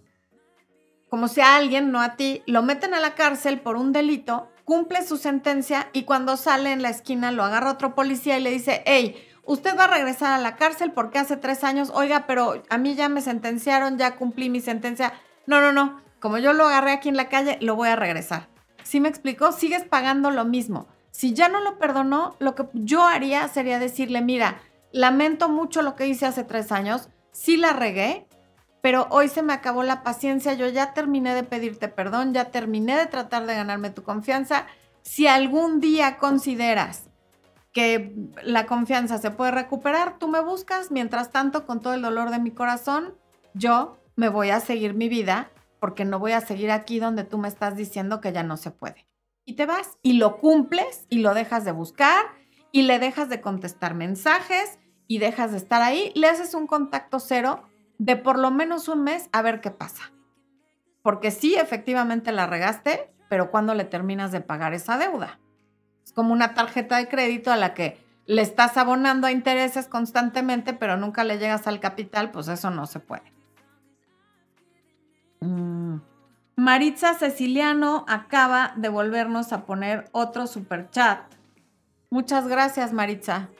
[1.09, 4.49] como si a alguien, no a ti, lo meten a la cárcel por un delito,
[4.65, 8.51] cumple su sentencia y cuando sale en la esquina lo agarra otro policía y le
[8.51, 12.63] dice, hey, usted va a regresar a la cárcel porque hace tres años, oiga, pero
[12.69, 15.15] a mí ya me sentenciaron, ya cumplí mi sentencia.
[15.47, 18.49] No, no, no, como yo lo agarré aquí en la calle, lo voy a regresar.
[18.83, 19.53] ¿Sí me explicó?
[19.53, 20.89] Sigues pagando lo mismo.
[21.11, 24.61] Si ya no lo perdonó, lo que yo haría sería decirle, mira,
[24.93, 28.27] lamento mucho lo que hice hace tres años, sí la regué,
[28.83, 32.97] pero hoy se me acabó la paciencia, yo ya terminé de pedirte perdón, ya terminé
[32.97, 34.67] de tratar de ganarme tu confianza.
[35.03, 37.06] Si algún día consideras
[37.77, 42.31] que la confianza se puede recuperar, tú me buscas, mientras tanto, con todo el dolor
[42.31, 43.15] de mi corazón,
[43.53, 47.37] yo me voy a seguir mi vida porque no voy a seguir aquí donde tú
[47.37, 49.07] me estás diciendo que ya no se puede.
[49.45, 52.25] Y te vas y lo cumples y lo dejas de buscar
[52.73, 57.21] y le dejas de contestar mensajes y dejas de estar ahí, le haces un contacto
[57.21, 57.61] cero
[57.99, 60.15] de por lo menos un mes a ver qué pasa.
[61.03, 65.41] Porque sí, efectivamente la regaste, pero ¿cuándo le terminas de pagar esa deuda?
[66.07, 70.73] Es como una tarjeta de crédito a la que le estás abonando a intereses constantemente,
[70.73, 73.33] pero nunca le llegas al capital, pues eso no se puede.
[75.41, 75.99] Mm.
[76.57, 81.21] Maritza Ceciliano acaba de volvernos a poner otro super chat.
[82.09, 83.51] Muchas gracias, Maritza.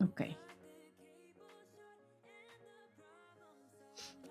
[0.00, 0.37] Ok.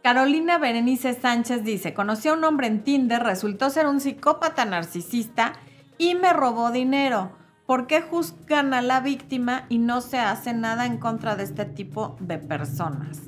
[0.08, 5.52] Carolina Berenice Sánchez dice, conocí a un hombre en Tinder, resultó ser un psicópata narcisista
[5.98, 7.34] y me robó dinero.
[7.66, 11.66] ¿Por qué juzgan a la víctima y no se hace nada en contra de este
[11.66, 13.20] tipo de personas?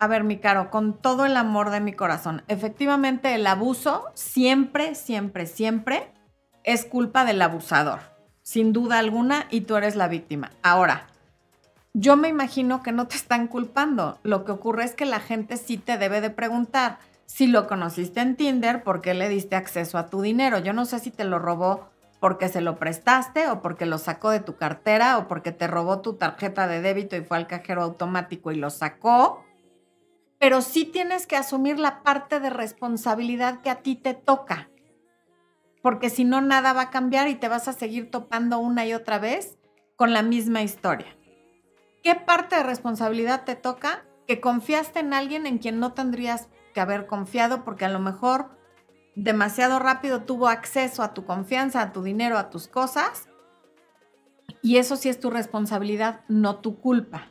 [0.00, 4.96] A ver, mi caro, con todo el amor de mi corazón, efectivamente el abuso siempre,
[4.96, 6.12] siempre, siempre
[6.64, 8.00] es culpa del abusador,
[8.42, 10.50] sin duda alguna, y tú eres la víctima.
[10.64, 11.06] Ahora,
[11.98, 14.18] yo me imagino que no te están culpando.
[14.22, 18.20] Lo que ocurre es que la gente sí te debe de preguntar si lo conociste
[18.20, 20.58] en Tinder, ¿por qué le diste acceso a tu dinero?
[20.58, 21.88] Yo no sé si te lo robó
[22.20, 26.02] porque se lo prestaste o porque lo sacó de tu cartera o porque te robó
[26.02, 29.42] tu tarjeta de débito y fue al cajero automático y lo sacó.
[30.38, 34.68] Pero sí tienes que asumir la parte de responsabilidad que a ti te toca.
[35.80, 38.92] Porque si no, nada va a cambiar y te vas a seguir topando una y
[38.92, 39.56] otra vez
[39.96, 41.16] con la misma historia.
[42.06, 44.04] ¿Qué parte de responsabilidad te toca?
[44.28, 48.56] Que confiaste en alguien en quien no tendrías que haber confiado porque a lo mejor
[49.16, 53.28] demasiado rápido tuvo acceso a tu confianza, a tu dinero, a tus cosas.
[54.62, 57.26] Y eso sí es tu responsabilidad, no tu culpa.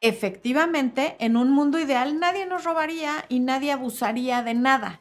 [0.00, 5.00] Efectivamente, en un mundo ideal nadie nos robaría y nadie abusaría de nada.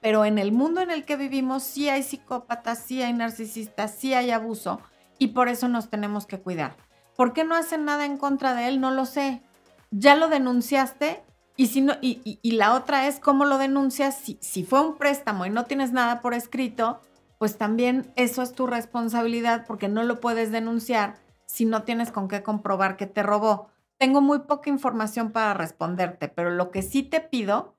[0.00, 4.14] Pero en el mundo en el que vivimos sí hay psicópatas, sí hay narcisistas, sí
[4.14, 4.80] hay abuso
[5.18, 6.87] y por eso nos tenemos que cuidar.
[7.18, 8.80] ¿Por qué no hacen nada en contra de él?
[8.80, 9.42] No lo sé.
[9.90, 11.24] Ya lo denunciaste
[11.56, 14.16] y, si no, y, la otra es cómo lo denuncias.
[14.16, 17.00] Si, si fue un préstamo y no tienes nada por escrito,
[17.38, 22.28] pues también eso es tu responsabilidad porque no lo puedes denunciar si no tienes con
[22.28, 23.66] qué comprobar que te robó.
[23.96, 27.74] Tengo muy poca información para responderte, pero lo que sí te pido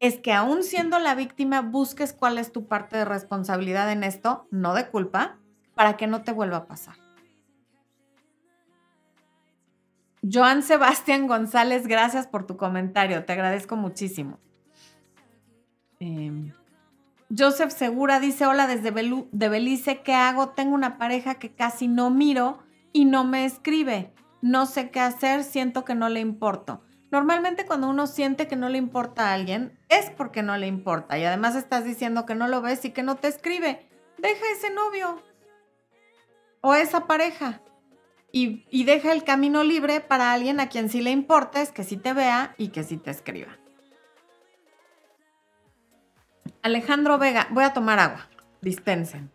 [0.00, 4.46] es que aún siendo la víctima busques cuál es tu parte de responsabilidad en esto,
[4.50, 5.38] no de culpa,
[5.74, 7.01] para que no te vuelva a pasar.
[10.22, 14.38] Joan Sebastián González, gracias por tu comentario, te agradezco muchísimo.
[15.98, 16.52] Em,
[17.36, 20.50] Joseph Segura dice, hola desde de Belice, ¿qué hago?
[20.50, 24.12] Tengo una pareja que casi no miro y no me escribe.
[24.42, 26.82] No sé qué hacer, siento que no le importo.
[27.10, 31.18] Normalmente cuando uno siente que no le importa a alguien, es porque no le importa.
[31.18, 33.88] Y además estás diciendo que no lo ves y que no te escribe.
[34.18, 35.20] Deja ese novio
[36.60, 37.60] o esa pareja
[38.32, 42.14] y, deja el camino libre para alguien a quien sí le importes, que sí te
[42.14, 43.58] vea y que sí te escriba.
[46.62, 48.28] Alejandro Vega, voy a tomar agua.
[48.62, 49.30] Dispensen.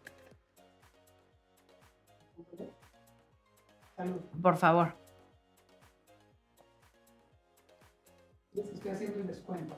[4.41, 4.95] Por favor.
[8.55, 9.75] Estoy haciendo el descuento.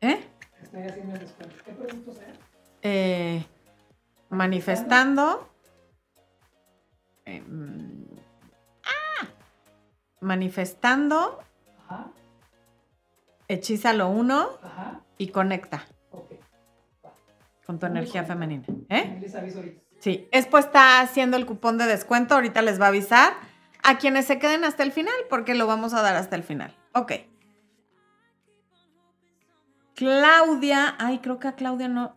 [0.00, 0.26] ¿Eh?
[0.62, 1.56] Estoy haciendo el descuento.
[1.64, 2.38] ¿Qué productos es?
[2.82, 3.46] Eh,
[4.30, 5.50] manifestando.
[7.24, 8.15] Eh, mm,
[10.26, 11.38] manifestando,
[11.86, 12.08] Ajá.
[13.48, 14.50] hechízalo uno
[15.18, 15.86] y conecta
[17.64, 18.64] con tu energía femenina.
[18.88, 19.18] ¿Eh?
[19.20, 19.80] Les aviso ahorita.
[20.00, 23.32] Sí, Expo está haciendo el cupón de descuento, ahorita les va a avisar
[23.82, 26.74] a quienes se queden hasta el final, porque lo vamos a dar hasta el final.
[26.92, 27.12] Ok.
[29.94, 32.16] Claudia, ay, creo que a Claudia no.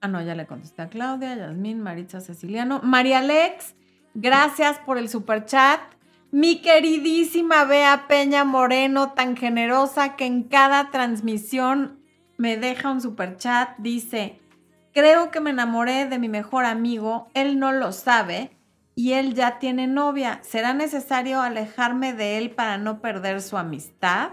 [0.00, 2.80] Ah, no, ya le contesté a Claudia, Yasmín, Maritza Ceciliano.
[2.82, 3.74] María Alex,
[4.14, 5.80] gracias por el super chat.
[6.32, 12.02] Mi queridísima Bea Peña Moreno, tan generosa que en cada transmisión
[12.36, 13.70] me deja un super chat.
[13.78, 14.40] Dice,
[14.92, 18.56] creo que me enamoré de mi mejor amigo, él no lo sabe
[18.96, 20.40] y él ya tiene novia.
[20.42, 24.30] ¿Será necesario alejarme de él para no perder su amistad?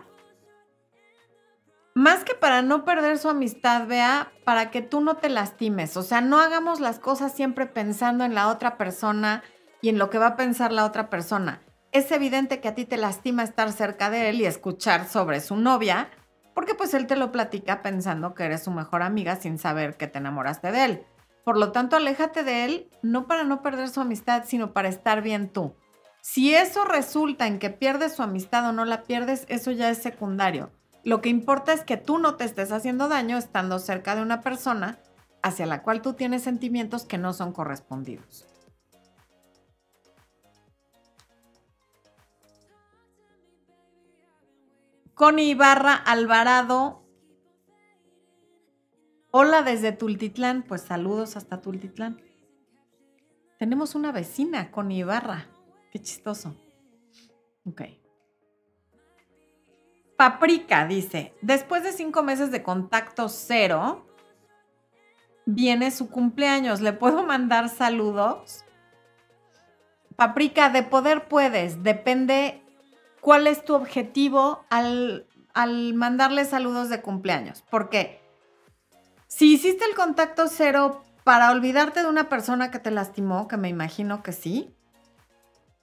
[1.93, 5.95] Más que para no perder su amistad, vea, para que tú no te lastimes.
[5.95, 9.43] O sea, no hagamos las cosas siempre pensando en la otra persona
[9.79, 11.61] y en lo que va a pensar la otra persona.
[11.93, 15.55] Es evidente que a ti te lastima estar cerca de él y escuchar sobre su
[15.55, 16.09] novia,
[16.55, 20.07] porque pues él te lo platica pensando que eres su mejor amiga sin saber que
[20.07, 21.05] te enamoraste de él.
[21.45, 25.21] Por lo tanto, aléjate de él, no para no perder su amistad, sino para estar
[25.21, 25.75] bien tú.
[26.23, 29.99] Si eso resulta en que pierdes su amistad o no la pierdes, eso ya es
[29.99, 30.71] secundario.
[31.03, 34.41] Lo que importa es que tú no te estés haciendo daño estando cerca de una
[34.41, 34.97] persona
[35.43, 38.47] hacia la cual tú tienes sentimientos que no son correspondidos.
[45.15, 47.03] Connie Ibarra Alvarado.
[49.29, 50.63] Hola desde Tultitlán.
[50.63, 52.19] Pues saludos hasta Tultitlán.
[53.59, 55.47] Tenemos una vecina, Connie Ibarra.
[55.91, 56.55] Qué chistoso.
[57.65, 57.83] Ok.
[60.17, 64.07] Paprika dice, después de cinco meses de contacto cero,
[65.45, 66.81] viene su cumpleaños.
[66.81, 68.65] ¿Le puedo mandar saludos?
[70.15, 71.83] Paprika, de poder puedes.
[71.83, 72.62] Depende
[73.23, 77.63] cuál es tu objetivo al, al mandarle saludos de cumpleaños.
[77.71, 78.21] Porque
[79.27, 83.69] si hiciste el contacto cero para olvidarte de una persona que te lastimó, que me
[83.69, 84.75] imagino que sí,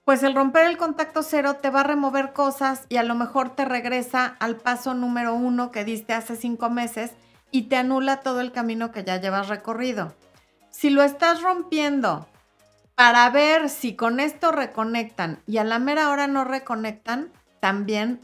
[0.04, 3.56] pues el romper el contacto cero te va a remover cosas y a lo mejor
[3.56, 7.12] te regresa al paso número uno que diste hace cinco meses
[7.50, 10.14] y te anula todo el camino que ya llevas recorrido.
[10.70, 12.28] Si lo estás rompiendo
[12.94, 18.20] para ver si con esto reconectan y a la mera hora no reconectan, también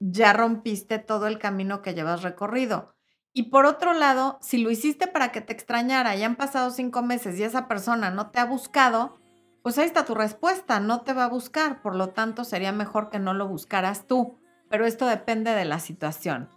[0.00, 2.94] ya rompiste todo el camino que llevas recorrido.
[3.32, 7.02] Y por otro lado, si lo hiciste para que te extrañara y han pasado cinco
[7.02, 9.18] meses y esa persona no te ha buscado,
[9.62, 13.10] pues ahí está tu respuesta, no te va a buscar, por lo tanto sería mejor
[13.10, 14.38] que no lo buscaras tú,
[14.70, 16.48] pero esto depende de la situación.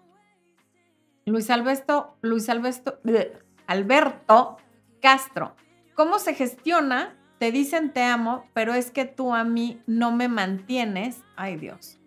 [1.26, 3.02] Luis Alberto, Luis Alberto,
[3.68, 4.58] Alberto
[5.02, 5.56] Castro,
[5.96, 7.19] ¿cómo se gestiona?
[7.40, 11.24] Te dicen te amo, pero es que tú a mí no me mantienes.
[11.36, 11.98] Ay Dios.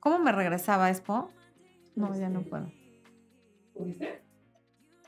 [0.00, 1.30] ¿Cómo me regresaba Expo?
[1.96, 2.70] No, ya no puedo.
[3.74, 4.22] ¿Pudiste?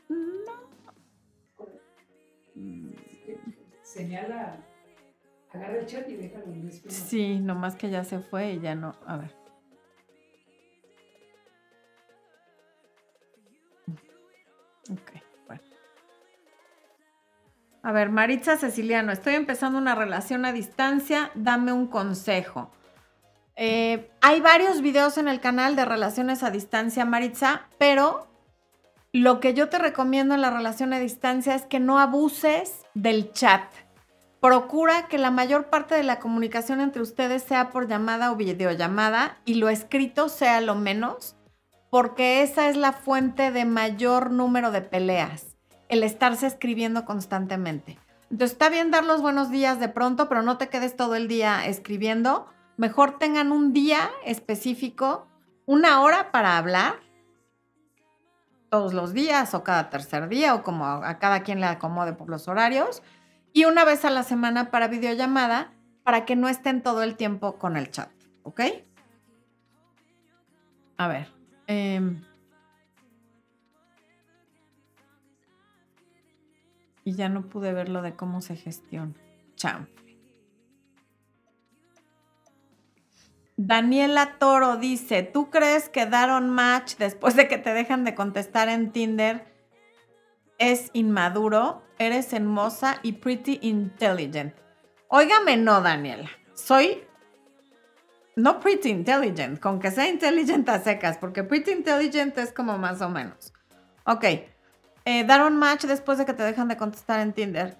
[0.09, 0.53] No.
[3.83, 4.59] Señala
[5.53, 8.95] Agarra el chat y déjalo en Sí, nomás que ya se fue y ya no.
[9.07, 9.35] A ver.
[14.91, 15.17] Ok.
[17.83, 22.71] A ver, Maritza Ceciliano, estoy empezando una relación a distancia, dame un consejo.
[23.57, 28.29] Eh, hay varios videos en el canal de relaciones a distancia, Maritza, pero
[29.12, 33.33] lo que yo te recomiendo en la relación a distancia es que no abuses del
[33.33, 33.62] chat
[34.41, 39.38] procura que la mayor parte de la comunicación entre ustedes sea por llamada o videollamada
[39.45, 41.37] y lo escrito sea lo menos,
[41.91, 45.48] porque esa es la fuente de mayor número de peleas,
[45.88, 47.98] el estarse escribiendo constantemente.
[48.31, 51.29] Entonces está bien dar los buenos días de pronto, pero no te quedes todo el
[51.29, 52.46] día escribiendo.
[52.77, 55.27] Mejor tengan un día específico,
[55.66, 56.96] una hora para hablar
[58.70, 62.29] todos los días o cada tercer día o como a cada quien le acomode por
[62.29, 63.03] los horarios
[63.53, 65.72] y una vez a la semana para videollamada
[66.05, 68.11] para que no estén todo el tiempo con el chat,
[68.42, 68.61] ¿ok?
[70.96, 71.33] A ver.
[71.66, 72.22] Em,
[77.09, 79.14] y ya no pude ver lo de cómo se gestiona.
[79.57, 79.87] Chao.
[83.57, 88.14] Daniela Toro dice, ¿tú crees que dar un match después de que te dejan de
[88.14, 89.47] contestar en Tinder
[90.59, 91.83] es inmaduro?
[91.99, 94.54] eres hermosa y pretty intelligent.
[95.09, 96.29] Óigame, no, Daniela.
[96.52, 97.02] Soy
[98.37, 103.00] no pretty intelligent, con que sea intelligent a secas, porque pretty intelligent es como más
[103.00, 103.54] o menos.
[104.04, 104.27] Ok.
[105.09, 107.77] Eh, dar un match después de que te dejan de contestar en Tinder.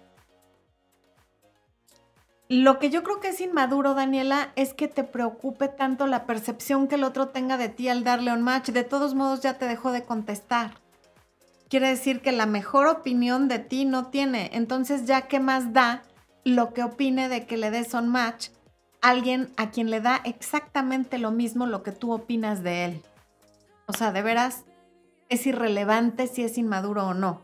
[2.49, 6.89] Lo que yo creo que es inmaduro, Daniela, es que te preocupe tanto la percepción
[6.89, 8.70] que el otro tenga de ti al darle un match.
[8.70, 10.70] De todos modos, ya te dejó de contestar
[11.68, 14.51] quiere decir que la mejor opinión de ti no tiene.
[14.53, 16.03] Entonces, ya qué más da
[16.45, 18.49] lo que opine de que le des un match
[19.01, 23.03] a alguien a quien le da exactamente lo mismo lo que tú opinas de él.
[23.87, 24.64] O sea, de veras,
[25.29, 27.43] es irrelevante si es inmaduro o no.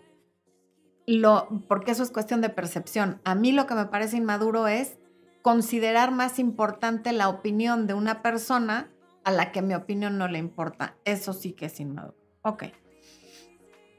[1.69, 3.21] porque eso es cuestión de percepción.
[3.25, 4.99] A mí lo que me parece inmaduro es
[5.43, 8.91] considerar más importante la opinión de una persona
[9.25, 10.97] a la que mi opinión no le importa.
[11.05, 12.17] Eso sí que es inmaduro.
[12.43, 12.65] Ok.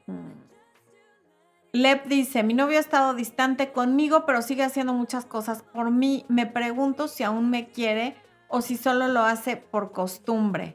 [0.06, 0.46] Mm.
[1.72, 6.24] Lep dice, mi novio ha estado distante conmigo, pero sigue haciendo muchas cosas por mí.
[6.28, 8.16] Me pregunto si aún me quiere
[8.48, 10.74] o si solo lo hace por costumbre.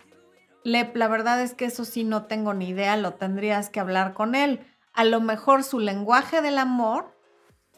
[0.64, 4.14] Lep, la verdad es que eso sí no tengo ni idea, lo tendrías que hablar
[4.14, 4.60] con él.
[4.94, 7.18] A lo mejor su lenguaje del amor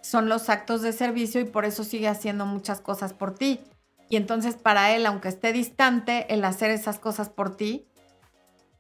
[0.02, 3.62] son los actos de servicio y por eso sigue haciendo muchas cosas por ti.
[4.10, 7.88] Y entonces para él, aunque esté distante, el hacer esas cosas por ti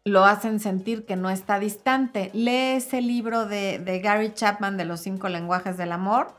[0.06, 2.30] lo hacen sentir que no está distante.
[2.34, 6.38] Lee ese libro de, Gary Chapman de los cinco lenguajes del amor.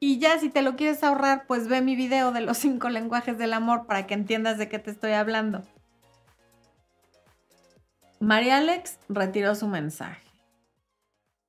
[0.00, 3.36] Y ya si te lo quieres ahorrar, pues ve mi video de los cinco lenguajes
[3.36, 5.62] del amor para que entiendas de qué te estoy hablando.
[8.20, 10.26] María Alex retiró su mensaje.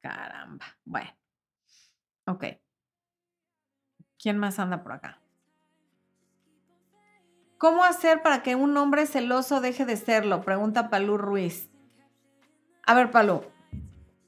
[0.01, 0.65] Caramba.
[0.85, 1.09] Bueno.
[2.25, 2.45] Ok.
[4.21, 5.19] ¿Quién más anda por acá?
[7.57, 10.41] ¿Cómo hacer para que un hombre celoso deje de serlo?
[10.41, 11.69] Pregunta Palú Ruiz.
[12.85, 13.43] A ver, Palú,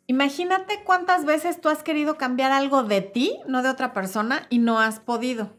[0.08, 4.60] imagínate cuántas veces tú has querido cambiar algo de ti, no de otra persona, y
[4.60, 5.56] no has podido.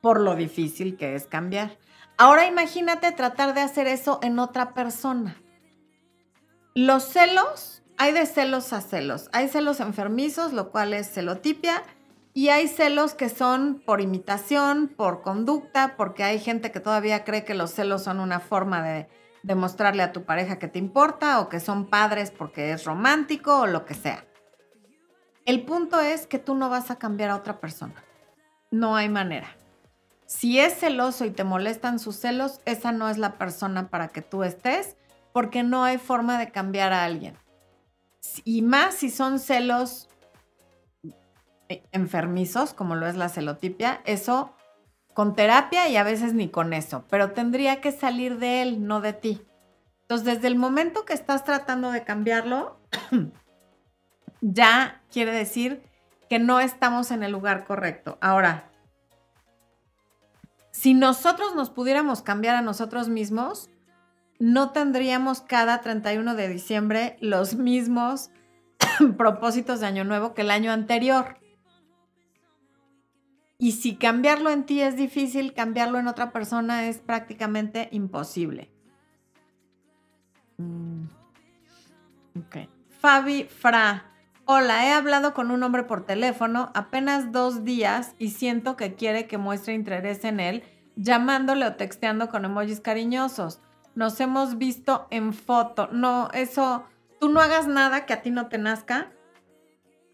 [0.00, 1.78] Por lo difícil que es cambiar.
[2.18, 5.41] Ahora imagínate tratar de hacer eso en otra persona.
[6.74, 9.28] Los celos, hay de celos a celos.
[9.32, 11.82] Hay celos enfermizos, lo cual es celotipia
[12.34, 17.44] y hay celos que son por imitación, por conducta, porque hay gente que todavía cree
[17.44, 19.08] que los celos son una forma de
[19.42, 23.66] demostrarle a tu pareja que te importa o que son padres porque es romántico o
[23.66, 24.24] lo que sea.
[25.44, 28.02] El punto es que tú no vas a cambiar a otra persona.
[28.70, 29.56] No hay manera.
[30.24, 34.22] Si es celoso y te molestan sus celos, esa no es la persona para que
[34.22, 34.96] tú estés,
[35.32, 37.36] porque no hay forma de cambiar a alguien.
[38.44, 40.08] Y más si son celos
[41.68, 44.54] eh, enfermizos, como lo es la celotipia, eso
[45.14, 49.00] con terapia y a veces ni con eso, pero tendría que salir de él, no
[49.00, 49.42] de ti.
[50.02, 52.78] Entonces, desde el momento que estás tratando de cambiarlo,
[54.40, 55.82] ya quiere decir
[56.28, 58.18] que no estamos en el lugar correcto.
[58.20, 58.70] Ahora,
[60.70, 63.70] si nosotros nos pudiéramos cambiar a nosotros mismos,
[64.42, 68.32] no tendríamos cada 31 de diciembre los mismos
[69.16, 71.38] propósitos de año nuevo que el año anterior.
[73.56, 78.72] Y si cambiarlo en ti es difícil, cambiarlo en otra persona es prácticamente imposible.
[80.56, 81.04] Mm.
[82.40, 82.68] Ok.
[82.98, 84.10] Fabi Fra.
[84.44, 89.28] Hola, he hablado con un hombre por teléfono apenas dos días y siento que quiere
[89.28, 90.64] que muestre interés en él,
[90.96, 93.60] llamándole o texteando con emojis cariñosos.
[93.94, 95.88] Nos hemos visto en foto.
[95.92, 96.84] No, eso,
[97.20, 99.12] tú no hagas nada que a ti no te nazca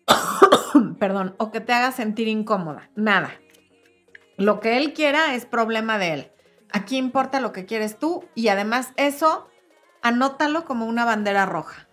[0.98, 2.90] perdón, o que te haga sentir incómoda.
[2.94, 3.32] Nada.
[4.36, 6.32] Lo que él quiera es problema de él.
[6.70, 9.48] Aquí importa lo que quieres tú y además eso,
[10.02, 11.88] anótalo como una bandera roja.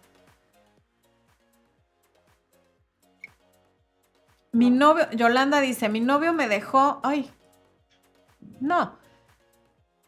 [4.52, 7.30] Mi novio, Yolanda dice, mi novio me dejó, ay,
[8.62, 8.98] no,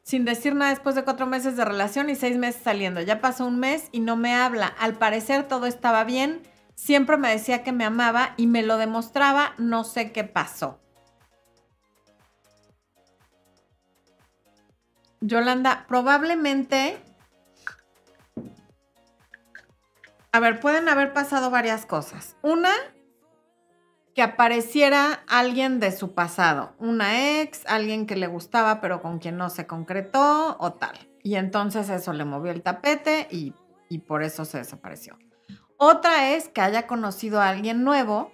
[0.07, 3.01] sin decir nada después de cuatro meses de relación y seis meses saliendo.
[3.01, 4.67] Ya pasó un mes y no me habla.
[4.79, 6.41] Al parecer todo estaba bien
[6.77, 10.79] Siempre me decía que me amaba y me lo demostraba, no sé qué pasó.
[15.19, 17.01] Yolanda, probablemente...
[20.31, 22.35] A ver, pueden haber pasado varias cosas.
[22.43, 22.71] Una,
[24.17, 29.37] que apareciera alguien de su pasado, una ex, alguien que le gustaba pero con quien
[29.37, 30.97] no se concretó o tal.
[31.21, 33.53] Y entonces eso le movió el tapete y,
[34.07, 35.19] por eso se desapareció.
[35.77, 38.31] Otra es que haya conocido a alguien nuevo.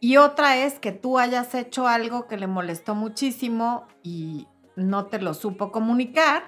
[0.00, 5.20] Y otra es que tú hayas hecho algo que le molestó muchísimo y no te
[5.20, 6.42] lo supo comunicar.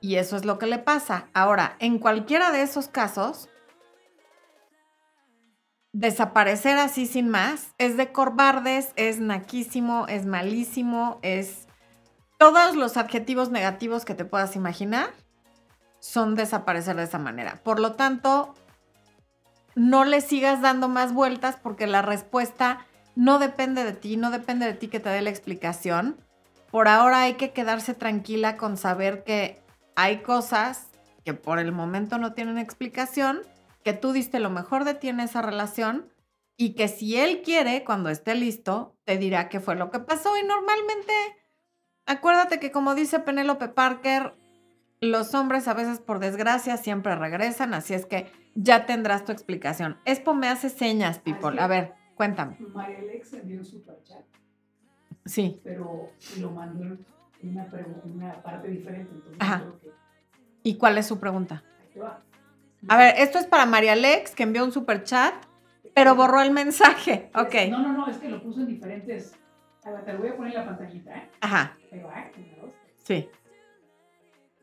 [0.00, 1.28] Y eso es lo que le pasa.
[1.32, 3.50] Ahora, en cualquiera de esos casos,
[5.98, 11.66] desaparecer así sin más es de corbardes, es naquísimo, es malísimo, es
[12.36, 15.08] todos los adjetivos negativos que te puedas imaginar
[15.98, 17.60] son desaparecer de esa manera.
[17.64, 18.54] Por lo tanto,
[19.74, 22.84] no le sigas dando más vueltas porque la respuesta
[23.14, 26.18] no depende de ti, no depende de ti que te dé la explicación.
[26.70, 29.62] Por ahora hay que quedarse tranquila con saber que
[29.94, 30.88] hay cosas
[31.24, 33.40] que por el momento no tienen explicación,
[33.86, 36.08] que tú diste lo mejor de ti en esa relación
[36.56, 40.36] y que si él quiere, cuando esté listo, te dirá qué fue lo que pasó.
[40.36, 41.12] Y normalmente,
[42.04, 44.34] acuérdate que como dice Penélope Parker,
[45.00, 48.26] Los hombres a veces por desgracia siempre regresan, así es que
[48.56, 49.98] ya tendrás tu explicación.
[50.04, 51.60] Expo me hace señas, people.
[51.60, 52.56] A ver, cuéntame.
[52.74, 54.24] María Alex envió un superchat,
[55.24, 55.60] Sí.
[55.62, 56.10] pero
[56.40, 57.06] lo mandó en
[57.44, 59.12] una, parte diferente.
[59.14, 59.62] Entonces, Ajá.
[59.80, 59.90] que
[60.64, 61.62] ¿Y cuál es su pregunta?
[61.80, 62.20] ahí te va.
[62.88, 65.34] A ver, esto es para María Alex, que envió un super chat,
[65.94, 67.30] pero borró el mensaje.
[67.34, 67.54] Ok.
[67.70, 69.34] No, no, no, es que lo puso en diferentes.
[69.84, 71.30] A ver, te lo voy a poner en la pantallita, ¿eh?
[71.40, 72.30] Ajá, Ahí va,
[73.04, 73.28] sí.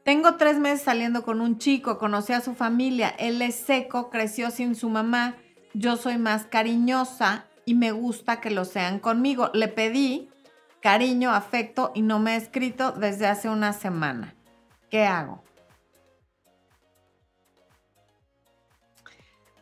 [0.04, 4.52] Tengo tres meses saliendo con un chico, conocí a su familia, él es seco, creció
[4.52, 5.38] sin su mamá,
[5.74, 9.50] yo soy más cariñosa y me gusta que lo sean conmigo.
[9.54, 10.30] Le pedí
[10.82, 14.36] cariño, afecto y no me ha escrito desde hace una semana.
[14.90, 15.42] ¿Qué hago?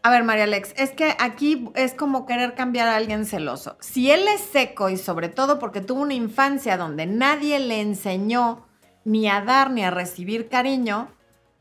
[0.03, 3.77] A ver, María Alex, es que aquí es como querer cambiar a alguien celoso.
[3.81, 8.65] Si él es seco y sobre todo porque tuvo una infancia donde nadie le enseñó
[9.05, 11.07] ni a dar ni a recibir cariño,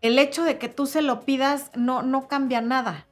[0.01, 3.07] el hecho de que tú se lo pidas no, no cambia nada.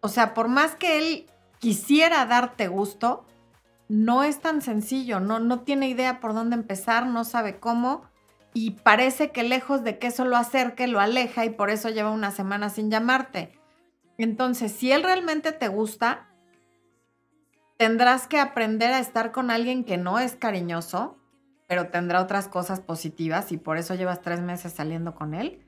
[0.00, 1.26] O sea, por más que él
[1.58, 3.26] quisiera darte gusto,
[3.88, 8.02] no es tan sencillo, no, no tiene idea por dónde empezar, no sabe cómo
[8.54, 12.10] y parece que lejos de que eso lo acerque, lo aleja y por eso lleva
[12.10, 13.58] una semana sin llamarte.
[14.18, 16.28] Entonces, si él realmente te gusta,
[17.76, 21.18] tendrás que aprender a estar con alguien que no es cariñoso,
[21.66, 25.62] pero tendrá otras cosas positivas y por eso llevas tres meses saliendo con él.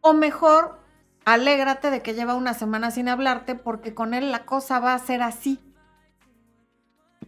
[0.00, 0.80] O mejor,
[1.24, 4.98] alégrate de que lleva una semana sin hablarte porque con él la cosa va a
[4.98, 5.60] ser así.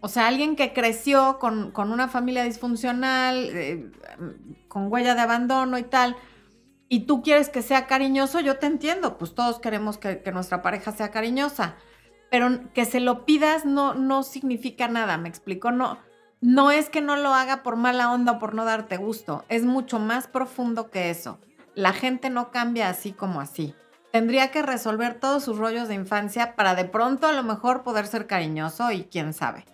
[0.01, 3.91] O sea, alguien que creció con, con una familia disfuncional, eh,
[4.69, 6.17] con huella de abandono y tal,
[6.89, 10.93] y tú quieres que sea cariñoso, yo te entiendo, pues todos queremos que, nuestra pareja
[10.93, 11.77] sea cariñosa,
[12.31, 15.99] pero que se lo pidas no, no significa nada, me explico, no,
[16.41, 19.65] no es que no lo haga por mala onda o por no darte gusto, es
[19.65, 21.41] mucho más profundo que eso.
[21.75, 23.75] La gente no cambia así como así.
[24.13, 28.07] Tendría que resolver todos sus rollos de infancia para de pronto a lo mejor poder
[28.07, 29.67] ser cariñoso y quién sabe.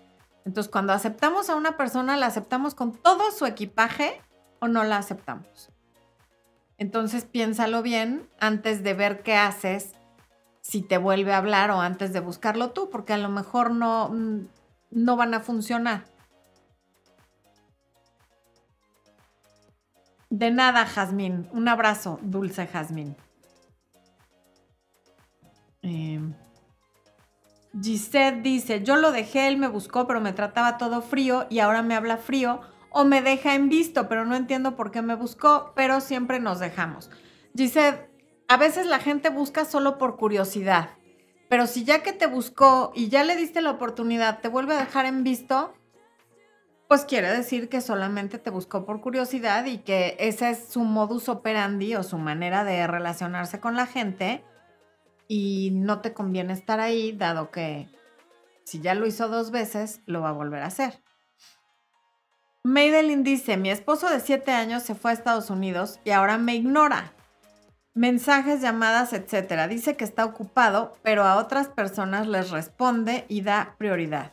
[0.45, 4.21] Entonces, cuando aceptamos a una persona, ¿la aceptamos con todo su equipaje
[4.59, 5.72] o no la aceptamos?
[6.83, 9.93] Entonces, piénsalo bien antes de ver qué haces,
[10.63, 14.09] si te vuelve a hablar o antes de buscarlo tú, porque a lo mejor no,
[14.09, 14.49] mm,
[14.91, 16.07] no van a funcionar.
[20.29, 21.49] De nada, Jazmín.
[21.53, 23.15] Un abrazo, dulce Jazmín.
[25.83, 26.21] Eh,
[27.81, 31.83] Gisette dice, yo lo dejé, él me buscó, pero me trataba todo frío y ahora
[31.83, 32.61] me habla frío
[32.93, 36.61] o me deja en visto, pero no entiendo por qué me buscó, pero siempre nos
[36.61, 37.11] dejamos.
[37.57, 38.09] Gisette,
[38.49, 40.91] a veces la gente busca solo por curiosidad,
[41.49, 44.81] pero si ya que te buscó y ya le diste la oportunidad, te vuelve a
[44.81, 45.75] dejar en visto,
[46.89, 51.29] pues quiere decir que solamente te buscó por curiosidad y que ese es su modus
[51.29, 54.45] operandi o su manera de relacionarse con la gente
[55.29, 57.89] y no te conviene estar ahí, dado que
[58.65, 61.02] si ya lo hizo dos veces, lo va a volver a hacer.
[62.65, 66.55] Madeline dice, mi esposo de siete años se fue a Estados Unidos y ahora me
[66.55, 67.13] ignora.
[67.95, 69.69] Mensajes, llamadas, etc.
[69.69, 74.33] Dice que está ocupado, pero a otras personas les responde y da prioridad.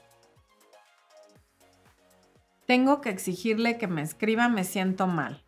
[2.67, 5.43] Tengo que exigirle que me escriba, me siento mal.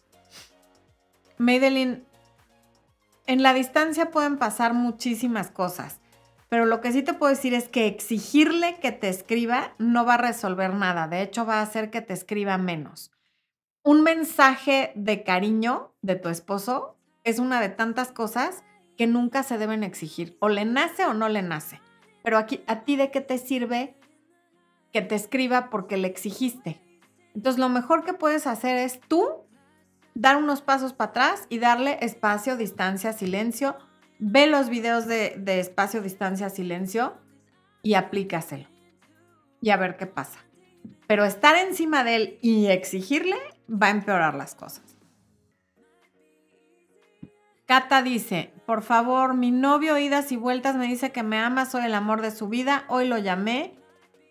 [1.37, 2.03] Madeline,
[3.27, 6.00] en la distancia pueden pasar muchísimas cosas,
[6.51, 10.15] pero lo que sí te puedo decir es que exigirle que te escriba no va
[10.15, 13.09] a resolver nada, de hecho va a hacer que te escriba menos.
[13.85, 18.65] Un mensaje de cariño de tu esposo es una de tantas cosas
[18.97, 21.79] que nunca se deben exigir, o le nace o no le nace.
[22.21, 23.95] Pero aquí, ¿a ti de qué te sirve
[24.91, 26.81] que te escriba porque le exigiste?
[27.33, 29.45] Entonces lo mejor que puedes hacer es tú
[30.15, 33.77] dar unos pasos para atrás y darle espacio, distancia, silencio.
[34.23, 37.17] Ve los videos de, espacio, distancia, silencio
[37.81, 38.67] y aplícaselo.
[39.61, 40.37] Y a ver qué pasa.
[41.07, 43.35] Pero estar encima de él y exigirle
[43.67, 44.95] va a empeorar las cosas.
[47.65, 51.85] Cata dice, por favor, mi novio idas y vueltas me dice que me ama, soy
[51.85, 52.85] el amor de su vida.
[52.89, 53.73] Hoy lo llamé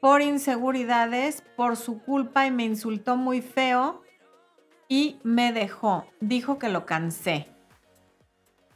[0.01, 4.03] por inseguridades, por su culpa y me insultó muy feo
[4.87, 6.07] y me dejó.
[6.21, 7.49] Dijo que lo cansé.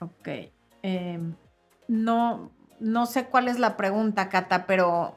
[0.00, 0.53] Ok.
[0.86, 1.18] Eh,
[1.88, 5.16] no, no sé cuál es la pregunta, Cata, pero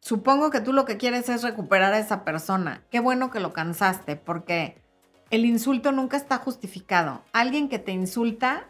[0.00, 2.82] supongo que tú lo que quieres es recuperar a esa persona.
[2.90, 4.82] Qué bueno que lo cansaste, porque
[5.28, 7.22] el insulto nunca está justificado.
[7.34, 8.64] Alguien que te insulta,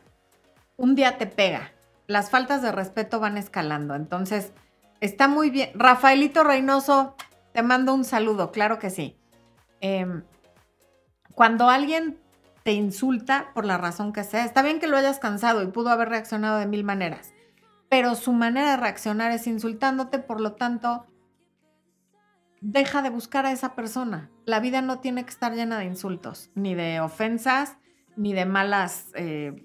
[0.77, 1.71] un día te pega.
[2.09, 3.95] Las faltas de respeto van escalando.
[3.95, 4.53] Entonces,
[5.01, 5.71] está muy bien.
[5.75, 7.15] Rafaelito Reynoso,
[7.53, 9.17] te mando un saludo, claro que sí.
[9.81, 10.23] Eh,
[11.37, 12.19] cuando alguien
[12.67, 14.45] te insulta por la razón que sea.
[14.45, 17.33] Está bien que lo hayas cansado y pudo haber reaccionado de mil maneras,
[17.89, 21.07] pero su manera de reaccionar es insultándote, por lo tanto,
[22.61, 24.33] deja de buscar a esa persona.
[24.47, 27.77] La vida no tiene que estar llena de insultos, ni de ofensas,
[28.17, 29.65] ni de malas eh,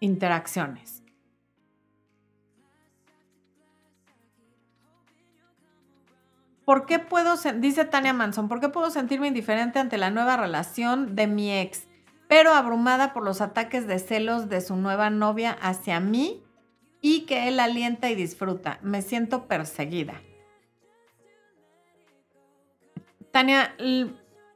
[0.00, 1.02] interacciones.
[6.64, 11.14] ¿Por qué puedo, dice Tania Manson, ¿por qué puedo sentirme indiferente ante la nueva relación
[11.14, 11.86] de mi ex,
[12.28, 16.42] pero abrumada por los ataques de celos de su nueva novia hacia mí
[17.00, 18.78] y que él alienta y disfruta?
[18.82, 20.20] Me siento perseguida.
[23.30, 23.76] Tania,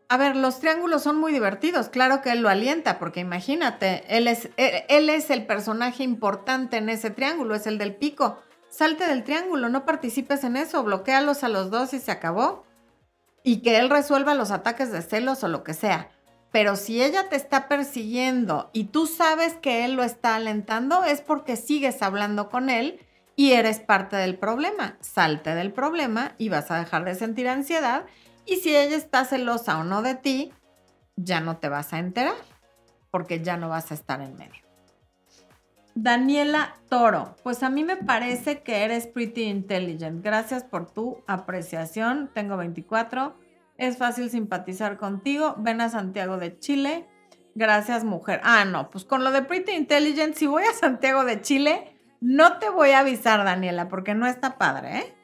[0.09, 4.27] a ver, los triángulos son muy divertidos, claro que él lo alienta, porque imagínate, él
[4.27, 8.39] es, él es el personaje importante en ese triángulo, es el del pico
[8.71, 12.65] salte del triángulo, no participes en eso, bloquealos a los dos y se acabó.
[13.43, 16.11] Y que él resuelva los ataques de celos o lo que sea.
[16.53, 21.21] Pero si ella te está persiguiendo y tú sabes que él lo está alentando, es
[21.21, 23.01] porque sigues hablando con él
[23.37, 24.97] y eres parte del problema.
[25.01, 28.05] Salte del problema y vas a dejar de sentir ansiedad.
[28.47, 30.53] Y si ella está celosa o no de ti,
[31.17, 32.35] ya no te vas a enterar
[33.11, 34.63] porque ya no vas a estar en medio.
[35.95, 40.25] Daniela Toro, pues a mí me parece que eres pretty intelligent.
[40.25, 42.31] Gracias por tu apreciación.
[42.33, 43.35] Tengo 24.
[43.81, 45.55] Es fácil simpatizar contigo.
[45.57, 47.09] Ven a Santiago de Chile.
[47.55, 48.43] Gracias, mujer.
[48.45, 52.59] Ah, no, pues con lo de pretty intelligent, si voy a Santiago de Chile, no
[52.59, 55.17] te voy a avisar, Daniela, porque no está padre, ¿eh?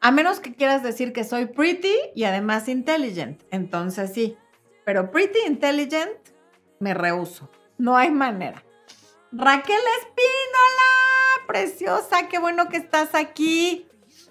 [0.00, 3.42] A menos que quieras decir que soy pretty y además intelligent.
[3.50, 4.36] Entonces sí.
[4.84, 6.12] Pero pretty intelligent,
[6.78, 7.50] me rehuso.
[7.78, 8.62] No hay manera.
[9.32, 13.88] Raquel Espínola, preciosa, qué bueno que estás aquí.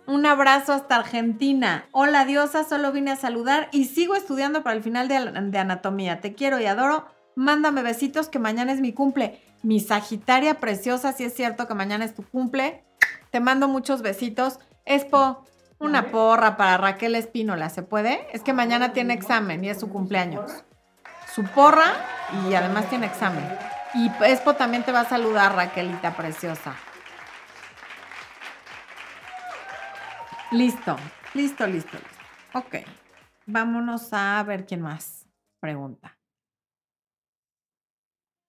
[0.08, 1.86] Un abrazo hasta Argentina.
[1.92, 6.22] Hola diosa, solo vine a saludar y sigo estudiando para el final de, anatomía.
[6.22, 7.06] Te quiero y adoro.
[7.36, 9.42] Mándame besitos que mañana es mi cumple.
[9.62, 12.84] Mi Sagitaria preciosa, si es cierto que mañana es tu cumple.
[13.30, 14.60] Te mando muchos besitos.
[14.86, 15.46] Espo,
[15.80, 18.28] una porra para Raquel Espínola, ¿se puede?
[18.34, 20.52] Es que mañana tiene examen y es su cumpleaños.
[21.34, 21.94] Su porra
[22.50, 23.46] y además tiene examen.
[23.94, 26.76] Y Espo también te va a saludar, Raquelita preciosa.
[30.52, 30.98] Listo,
[31.34, 32.24] listo, listo, listo.
[32.54, 32.76] Ok,
[33.46, 35.26] vámonos a ver quién más
[35.62, 36.18] pregunta.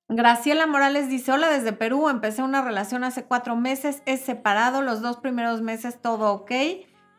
[0.09, 5.00] Graciela Morales dice, hola desde Perú, empecé una relación hace cuatro meses, es separado, los
[5.00, 6.50] dos primeros meses todo ok,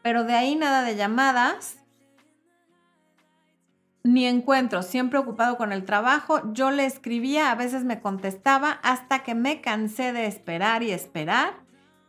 [0.04, 1.78] pero de ahí nada de llamadas
[4.04, 6.42] ni encuentro, siempre ocupado con el trabajo.
[6.52, 11.54] Yo le escribía, a veces me contestaba, hasta que me cansé de esperar y esperar.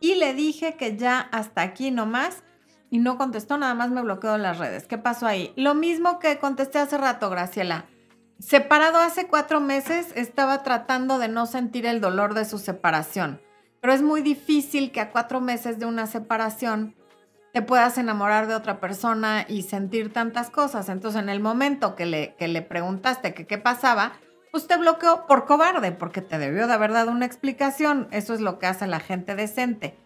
[0.01, 2.43] Y le dije que ya hasta aquí nomás.
[2.89, 4.87] Y no contestó, nada más me bloqueó en las redes.
[4.87, 5.53] ¿Qué pasó ahí?
[5.55, 7.85] Lo mismo que contesté hace rato, Graciela.
[8.39, 13.41] Separado hace cuatro meses, estaba tratando de no sentir el dolor de su separación.
[13.81, 16.95] Pero es muy difícil que a cuatro meses de una separación
[17.53, 20.89] te puedas enamorar de otra persona y sentir tantas cosas.
[20.89, 24.13] Entonces, en el momento que le, que le preguntaste que qué pasaba,
[24.51, 28.09] pues te bloqueó por cobarde, porque te debió de haber dado una explicación.
[28.11, 29.97] Eso es lo que hace la gente decente.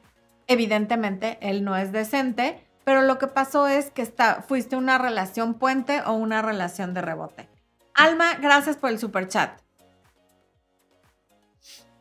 [0.45, 5.53] Evidentemente, él no es decente, pero lo que pasó es que está, fuiste una relación
[5.53, 7.47] puente o una relación de rebote.
[7.93, 9.61] Alma, gracias por el super chat.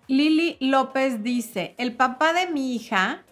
[0.06, 3.22] Lili López dice, el papá de mi hija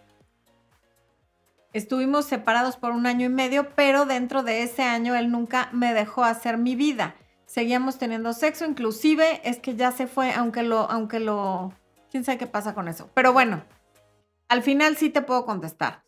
[1.73, 5.95] Estuvimos separados por un año y medio, pero dentro de ese año él nunca me
[5.95, 7.15] dejó hacer mi vida.
[7.47, 11.73] Seguíamos teniendo sexo, inclusive es que ya se fue, aunque lo, aunque lo,
[12.11, 13.09] quién sabe qué pasa con eso.
[13.15, 13.65] Pero bueno,
[14.49, 16.06] al final sí te puedo contestar.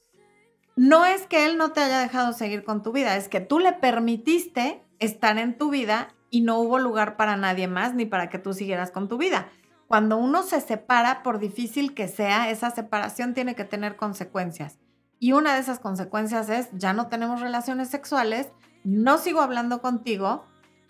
[0.78, 3.58] No es que él no te haya dejado seguir con tu vida, es que tú
[3.58, 8.30] le permitiste estar en tu vida y no hubo lugar para nadie más ni para
[8.30, 9.48] que tú siguieras con tu vida.
[9.88, 14.78] Cuando uno se separa, por difícil que sea, esa separación tiene que tener consecuencias.
[15.18, 18.52] Y una de esas consecuencias es, ya no tenemos relaciones sexuales,
[18.84, 20.44] no sigo hablando contigo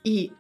[0.05, 0.34] y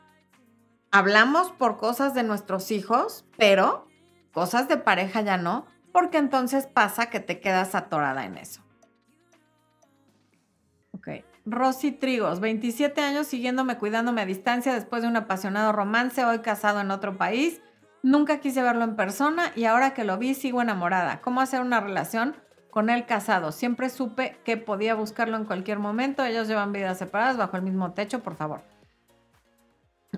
[0.90, 3.88] hablamos por cosas de nuestros hijos, pero
[4.30, 8.67] cosas de pareja ya no, porque entonces pasa que te quedas atorada en eso.
[11.50, 16.80] Rosy Trigos, 27 años siguiéndome, cuidándome a distancia después de un apasionado romance, hoy casado
[16.80, 17.60] en otro país.
[18.02, 21.20] Nunca quise verlo en persona y ahora que lo vi sigo enamorada.
[21.20, 22.34] ¿Cómo hacer una relación
[22.70, 23.52] con él casado.
[23.52, 26.24] Siempre supe que podía buscarlo en cualquier momento.
[26.24, 28.60] Ellos llevan vidas separadas bajo el mismo techo, por favor.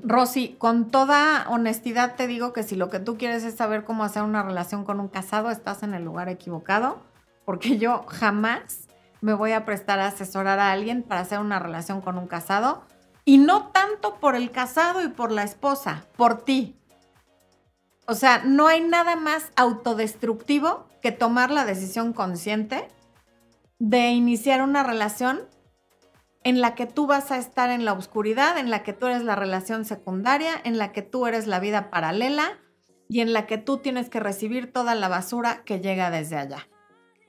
[0.03, 4.05] Rosy, con toda honestidad te digo que si lo que tú quieres es saber cómo
[4.05, 7.03] hacer una relación con un casado, estás en el lugar equivocado,
[7.45, 8.90] porque yo jamás
[9.21, 12.85] me voy a prestar a asesorar a alguien para hacer una relación con un casado.
[13.25, 16.77] Y no tanto por el casado y por la esposa, por ti.
[18.07, 22.89] O sea, no hay nada más autodestructivo que tomar la decisión consciente
[23.79, 25.41] de iniciar una relación
[26.43, 29.23] en la que tú vas a estar en la oscuridad, en la que tú eres
[29.23, 32.59] la relación secundaria, en la que tú eres la vida paralela
[33.09, 36.69] y en la que tú tienes que recibir toda la basura que llega desde allá.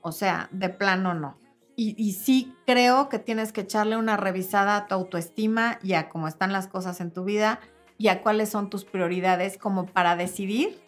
[0.00, 1.41] O sea, de plano no.
[1.74, 6.28] Y, sí creo que tienes que echarle una revisada a tu autoestima y a cómo
[6.28, 7.60] están las cosas en tu vida
[7.98, 10.78] y a cuáles son tus prioridades como para decidir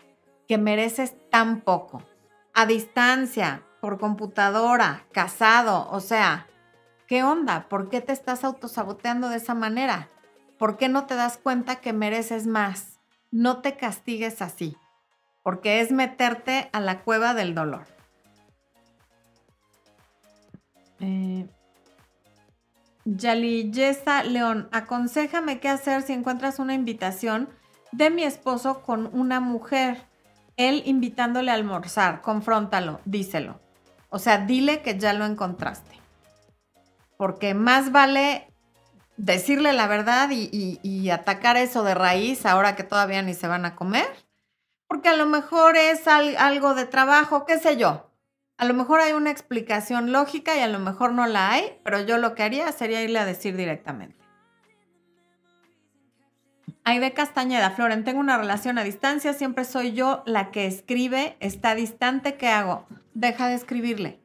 [0.46, 2.02] que mereces tan poco.
[2.52, 6.46] A distancia, por computadora, casado, o sea,
[7.06, 7.68] ¿qué onda?
[7.68, 10.10] ¿Por qué te estás autosaboteando de esa manera?
[10.58, 13.00] ¿Por qué no te das cuenta que mereces más?
[13.30, 14.76] No te castigues así,
[15.42, 17.93] porque es meterte a la cueva del dolor.
[21.00, 21.46] Eh,
[23.04, 27.48] Yesa León, aconsejame qué hacer si encuentras una invitación
[27.92, 30.06] de mi esposo con una mujer.
[30.56, 33.60] Él invitándole a almorzar, confróntalo, díselo.
[34.08, 35.98] O sea, dile que ya lo encontraste.
[37.16, 38.48] Porque más vale
[39.16, 43.76] decirle la verdad y, atacar eso de raíz ahora que todavía ni se van a
[43.76, 44.06] comer.
[44.86, 48.10] Porque a lo mejor es algo de trabajo, qué sé yo.
[48.56, 52.00] A lo mejor hay una explicación lógica y a lo mejor no la hay, pero
[52.00, 54.16] yo lo que haría sería irle a decir directamente.
[56.84, 61.74] Aide Castañeda, Floren, tengo una relación a distancia, siempre soy yo la que escribe, está
[61.74, 62.86] distante, ¿qué hago?
[63.14, 64.20] Deja de escribirle.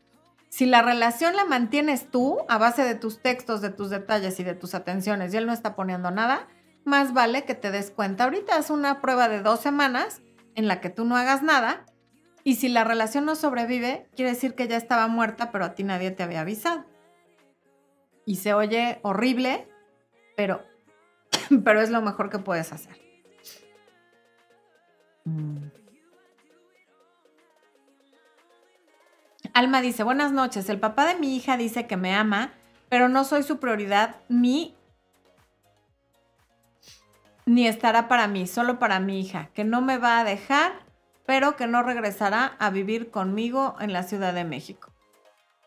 [0.49, 4.43] Si la relación la mantienes tú a base de tus textos, de tus detalles y
[4.43, 6.47] de tus atenciones y él no está poniendo nada,
[6.85, 8.25] más vale que te des cuenta.
[8.25, 10.21] Ahorita es una prueba de dos semanas
[10.55, 11.85] en la que tú no hagas nada
[12.49, 15.83] y si la relación no sobrevive, quiere decir que ya estaba muerta, pero a ti
[15.83, 16.83] nadie te había avisado.
[18.25, 19.67] Y se oye horrible,
[20.35, 20.63] pero,
[21.63, 22.99] pero es lo mejor que puedes hacer.
[25.25, 25.67] Mm.
[29.53, 32.53] Alma dice, buenas noches, el papá de mi hija dice que me ama,
[32.89, 34.75] pero no soy su prioridad ni,
[37.45, 40.88] ni estará para mí, solo para mi hija, que no me va a dejar
[41.29, 44.91] pero que no regresará a vivir conmigo en la Ciudad de México.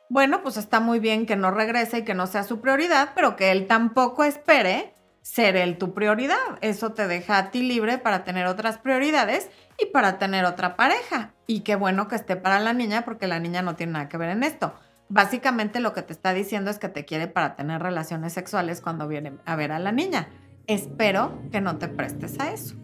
[0.08, 3.36] Bueno, pues está muy bien que no regrese y que no sea su prioridad, pero
[3.36, 6.58] que él tampoco espere ser él tu prioridad.
[6.62, 11.32] Eso te deja a ti libre para tener otras prioridades y para tener otra pareja.
[11.46, 14.16] Y qué bueno que esté para la niña porque la niña no tiene nada que
[14.16, 14.74] ver en esto.
[15.10, 19.06] Básicamente lo que te está diciendo es que te quiere para tener relaciones sexuales cuando
[19.06, 20.28] viene a ver a la niña.
[20.66, 22.81] Espero que no te prestes a eso.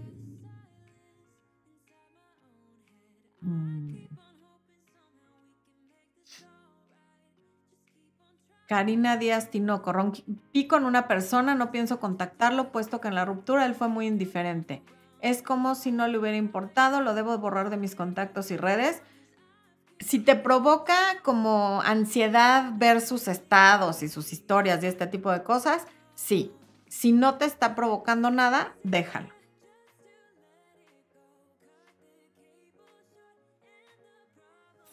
[8.68, 13.64] Karina Díaz Tinoco, rompí con una persona, no pienso contactarlo, puesto que en la ruptura
[13.64, 14.82] él fue muy indiferente.
[15.22, 19.02] Es como si no le hubiera importado, lo debo borrar de mis contactos y redes.
[20.00, 25.42] Si te provoca como ansiedad ver sus estados y sus historias y este tipo de
[25.42, 26.52] cosas, sí.
[26.88, 29.37] Si no te está provocando nada, déjalo.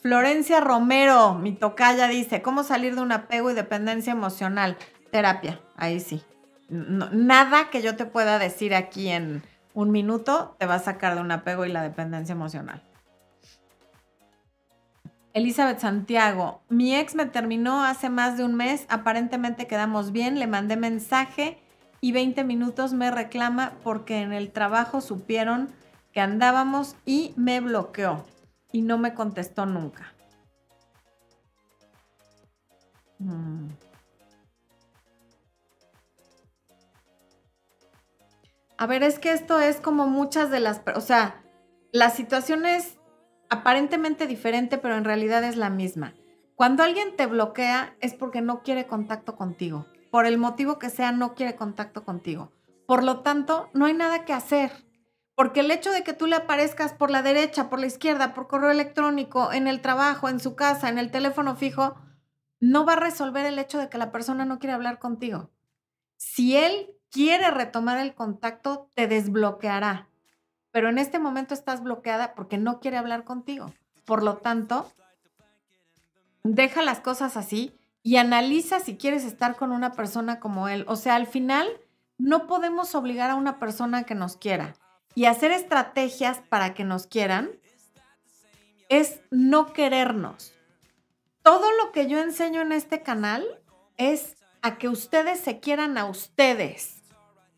[0.06, 4.78] Florencia Romero, mi tocaya, dice, ¿cómo salir de un apego y dependencia emocional?
[5.10, 6.22] Terapia, ahí sí.
[6.70, 9.42] nada que yo te pueda decir aquí en
[9.74, 12.84] un minuto te va a sacar de un apego y la dependencia emocional.
[15.34, 20.46] Elizabeth Santiago, mi ex me terminó hace más de un mes, aparentemente quedamos bien, le
[20.46, 21.58] mandé mensaje
[22.00, 25.70] y 20 minutos me reclama porque en el trabajo supieron
[26.12, 28.24] que andábamos y me bloqueó
[28.76, 30.14] y no me contestó nunca.
[33.20, 33.70] Mm.
[38.78, 41.42] A ver, es que esto es como muchas de las, o sea,
[41.94, 42.98] la situación es
[43.50, 46.14] aparentemente diferente, pero en realidad es la misma.
[46.56, 49.86] Cuando alguien te bloquea es porque no quiere contacto contigo.
[50.12, 52.52] Por el motivo que sea, no quiere contacto contigo.
[52.86, 54.85] Por lo tanto, no hay nada que hacer.
[55.36, 58.48] Porque el hecho de que tú le aparezcas por la derecha, por la izquierda, por
[58.48, 61.96] correo electrónico, en el trabajo, en su casa, en el teléfono fijo,
[62.62, 65.52] no va a resolver el hecho de que la persona no quiere hablar contigo.
[66.16, 70.08] Si él quiere retomar el contacto, te desbloqueará.
[70.72, 73.74] Pero en este momento estás bloqueada porque no quiere hablar contigo.
[74.06, 74.90] Por lo tanto,
[76.44, 80.86] deja las cosas así y analiza si quieres estar con una persona como él.
[80.88, 81.68] O sea, al final,
[82.18, 84.76] no podemos obligar a una persona que nos quiera
[85.16, 87.50] y hacer estrategias para que nos quieran
[88.90, 90.54] es no querernos.
[91.42, 93.46] Todo lo que yo enseño en este canal
[93.98, 97.04] es a que ustedes se quieran a ustedes.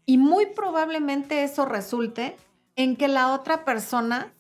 [0.06, 2.38] Y muy probablemente eso resulte
[2.76, 4.34] en que la otra persona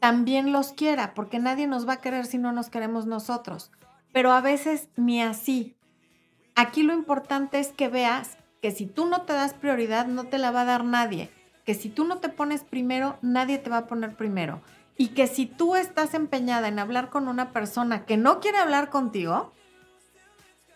[0.00, 3.70] también los quiera, porque nadie nos va a querer si no nos queremos nosotros.
[4.12, 5.76] Pero a veces ni así.
[6.54, 10.38] Aquí lo importante es que veas que si tú no te das prioridad, no te
[10.38, 11.30] la va a dar nadie.
[11.64, 14.60] Que si tú no te pones primero, nadie te va a poner primero.
[14.96, 18.90] Y que si tú estás empeñada en hablar con una persona que no quiere hablar
[18.90, 19.52] contigo,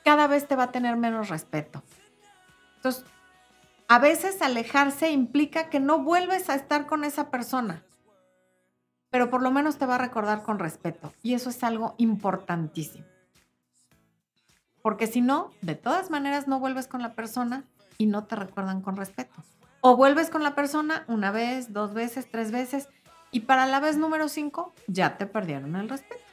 [0.04, 1.82] cada vez te va a tener menos respeto.
[2.76, 3.04] Entonces,
[3.88, 7.82] a veces alejarse implica que no vuelves a estar con esa persona
[9.16, 11.10] pero por lo menos te va a recordar con respeto.
[11.22, 13.06] Y eso es algo importantísimo.
[14.82, 17.64] Porque si no, de todas maneras no vuelves con la persona
[17.96, 19.32] y no te recuerdan con respeto.
[19.88, 22.88] O vuelves con la persona una vez, dos veces, tres veces
[23.30, 26.24] y para la vez número cinco ya te perdieron el respeto.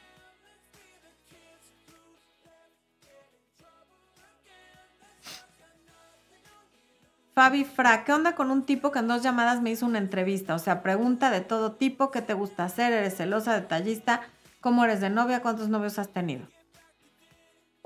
[7.32, 10.56] Fabi Fra, ¿qué onda con un tipo que en dos llamadas me hizo una entrevista?
[10.56, 12.92] O sea, pregunta de todo tipo, ¿qué te gusta hacer?
[12.92, 14.22] ¿Eres celosa, detallista?
[14.60, 15.42] ¿Cómo eres de novia?
[15.42, 16.48] ¿Cuántos novios has tenido?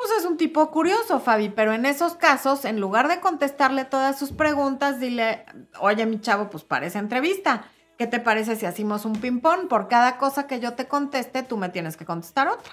[0.08, 4.18] Pues es un tipo curioso, Fabi, pero en esos casos, en lugar de contestarle todas
[4.18, 5.44] sus preguntas, dile,
[5.80, 7.64] oye, mi chavo, pues parece entrevista.
[7.98, 9.68] ¿Qué te parece si hacemos un ping-pong?
[9.68, 12.72] Por cada cosa que yo te conteste, tú me tienes que contestar otra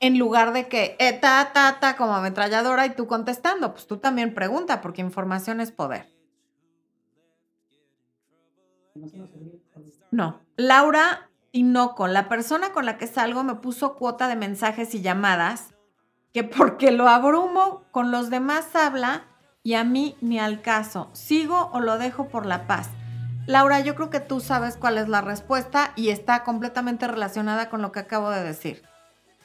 [0.00, 3.72] en lugar de que eh, ta, ta, ta, como ametralladora y tú contestando.
[3.72, 6.12] Pues tú también pregunta, porque información es poder.
[10.10, 10.42] No.
[10.56, 15.73] Laura Tinoco, la persona con la que salgo me puso cuota de mensajes y llamadas,
[16.34, 19.22] que porque lo abrumo, con los demás habla
[19.62, 21.08] y a mí ni al caso.
[21.12, 22.90] ¿Sigo o lo dejo por la paz?
[23.46, 27.82] Laura, yo creo que tú sabes cuál es la respuesta y está completamente relacionada con
[27.82, 28.82] lo que acabo de decir.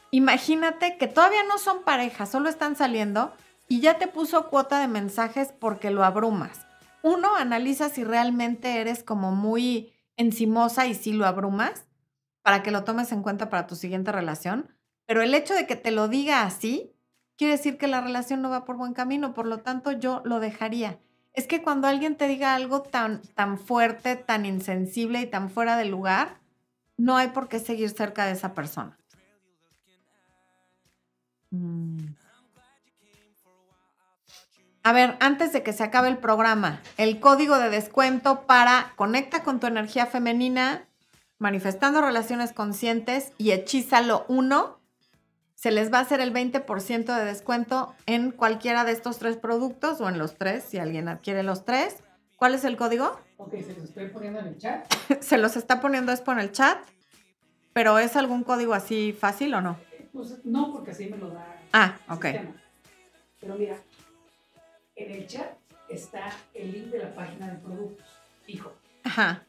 [0.09, 3.33] Imagínate que todavía no son pareja, solo están saliendo
[3.67, 6.65] y ya te puso cuota de mensajes porque lo abrumas.
[7.03, 11.85] Uno, analiza si realmente eres como muy encimosa y si lo abrumas
[12.41, 14.78] para que lo tomes en cuenta para tu siguiente relación.
[15.09, 16.93] Pero el hecho de que te lo diga así,
[17.35, 20.39] quiere decir que la relación no va por buen camino, por lo tanto yo lo
[20.39, 20.99] dejaría.
[21.33, 25.77] Es que cuando alguien te diga algo tan, tan fuerte, tan insensible y tan fuera
[25.77, 26.37] de lugar,
[26.95, 28.99] no hay por qué seguir cerca de esa persona.
[31.49, 32.09] Mm.
[34.83, 39.41] A ver, antes de que se acabe el programa, el código de descuento para Conecta
[39.41, 40.87] con tu energía femenina,
[41.39, 44.78] manifestando relaciones conscientes y hechízalo 1,
[45.59, 49.99] se les va a hacer el 20% de descuento en cualquiera de estos tres productos
[49.99, 51.97] o en los tres, si alguien adquiere los tres.
[52.37, 53.19] ¿Cuál es el código?
[53.35, 54.89] Ok, se los estoy poniendo en el chat.
[55.19, 56.77] se los está poniendo es por el chat,
[57.73, 59.77] pero ¿es algún código así fácil o no?
[60.13, 61.45] Pues no, porque así me lo da.
[61.73, 62.25] Ah, ok.
[63.41, 63.75] Pero mira,
[64.95, 65.57] en el chat
[65.89, 68.07] está el link de la página de productos.
[68.47, 68.71] Hijo.
[69.03, 69.43] Ajá.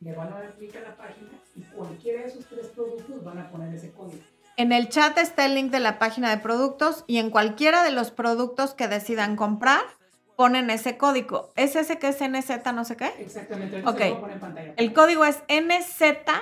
[0.00, 3.36] Le van a dar clic a la página y cualquiera de esos tres productos van
[3.36, 4.24] a poner ese código.
[4.56, 7.90] En el chat está el link de la página de productos y en cualquiera de
[7.90, 9.82] los productos que decidan comprar,
[10.36, 11.50] ponen ese código.
[11.56, 13.12] ¿Es ese que es NZ no sé qué?
[13.18, 13.82] Exactamente.
[13.84, 14.00] Ok.
[14.76, 16.34] El código es NZV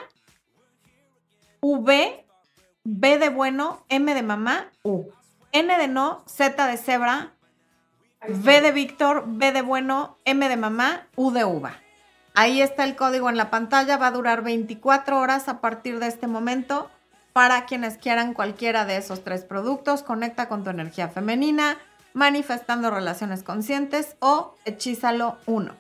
[2.85, 5.05] B de bueno, M de mamá, U.
[5.53, 7.33] N de no, Z de cebra,
[8.27, 11.79] V de Víctor, B de bueno, M de mamá, U de uva.
[12.35, 16.07] Ahí está el código en la pantalla, va a durar 24 horas a partir de
[16.09, 16.91] este momento.
[17.33, 21.79] Para quienes quieran cualquiera de esos tres productos, conecta con tu energía femenina,
[22.13, 25.75] manifestando relaciones conscientes o hechízalo uno.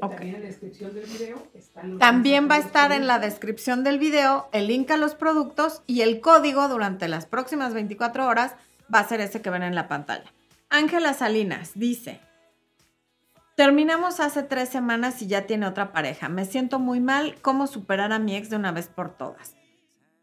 [0.00, 1.42] También en la descripción del video
[1.98, 6.02] También va a estar en la descripción del video el link a los productos y
[6.02, 8.54] el código durante las próximas 24 horas
[8.92, 10.32] va a ser ese que ven en la pantalla.
[10.70, 12.20] Ángela Salinas dice,
[13.56, 16.28] terminamos hace tres semanas y ya tiene otra pareja.
[16.28, 17.34] Me siento muy mal.
[17.42, 19.57] ¿Cómo superar a mi ex de una vez por todas?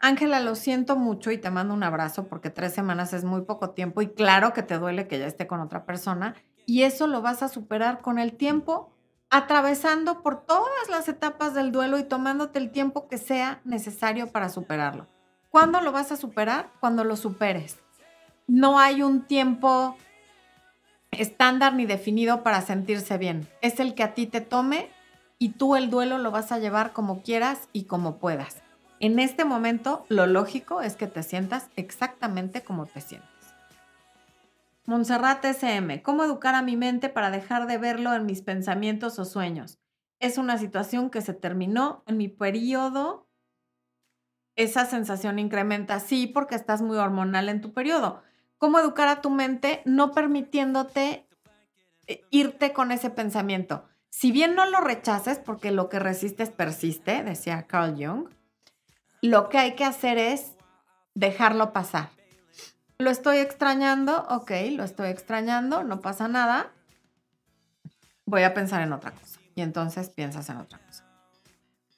[0.05, 3.71] Ángela, lo siento mucho y te mando un abrazo porque tres semanas es muy poco
[3.71, 6.35] tiempo y claro que te duele que ya esté con otra persona
[6.67, 8.93] y eso lo vas a superar con el tiempo
[9.31, 14.49] atravesando por todas las etapas del duelo y tomándote el tiempo que sea necesario para
[14.49, 15.07] superarlo.
[15.49, 16.69] ¿Cuándo lo vas a superar?
[16.79, 17.79] Cuando lo superes.
[18.45, 19.97] No hay un tiempo
[21.09, 23.49] estándar ni definido para sentirse bien.
[23.61, 24.87] Es el que a ti te tome
[25.39, 28.64] y tú el duelo lo vas a llevar como quieras y como puedas.
[29.05, 33.29] En este momento, lo lógico es que te sientas exactamente como te sientes.
[34.87, 39.25] Montserrat SM, ¿cómo educar a mi mente para dejar de verlo en mis pensamientos o
[39.25, 39.77] sueños?
[40.19, 43.29] Es una situación que se terminó en mi periodo.
[44.55, 48.23] Esa sensación incrementa, sí, porque estás muy hormonal en tu periodo.
[48.57, 51.27] ¿Cómo educar a tu mente no permitiéndote
[52.07, 53.85] eh, irte con ese pensamiento.
[54.09, 58.29] Si bien no lo rechaces, porque lo que resistes persiste, decía Carl Jung,
[59.25, 60.53] lo que hay que hacer es
[61.13, 62.09] dejarlo pasar.
[62.97, 66.71] Lo estoy extrañando, ok, lo estoy extrañando, no pasa nada.
[68.25, 69.39] Voy a pensar en otra cosa.
[69.53, 71.03] Y entonces piensas en otra cosa.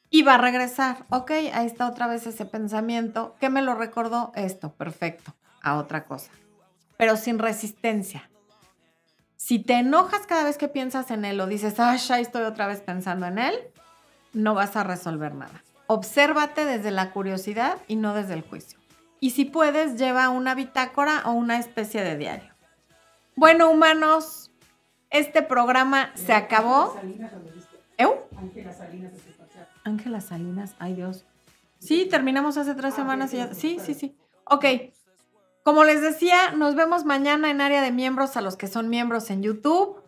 [0.09, 3.35] Y va a regresar, ok, ahí está otra vez ese pensamiento.
[3.39, 4.31] ¿Qué me lo recordó?
[4.35, 6.31] Esto, perfecto, a otra cosa.
[6.97, 8.29] Pero sin resistencia.
[9.35, 12.67] Si te enojas cada vez que piensas en él o dices, ah, ya estoy otra
[12.67, 13.55] vez pensando en él,
[14.33, 15.63] no vas a resolver nada.
[15.87, 18.77] Obsérvate desde la curiosidad y no desde el juicio.
[19.19, 22.53] Y si puedes, lleva una bitácora o una especie de diario.
[23.35, 24.51] Bueno, humanos,
[25.09, 26.95] este programa se acabó.
[27.97, 28.27] ¿Eu?
[28.37, 29.13] Ángela Salinas.
[29.83, 31.25] Ángela Salinas, ay Dios.
[31.79, 33.53] Sí, terminamos hace tres semanas y ya.
[33.53, 34.17] Sí, sí, sí.
[34.45, 34.65] Ok.
[35.63, 39.29] Como les decía, nos vemos mañana en área de miembros a los que son miembros
[39.29, 40.01] en YouTube.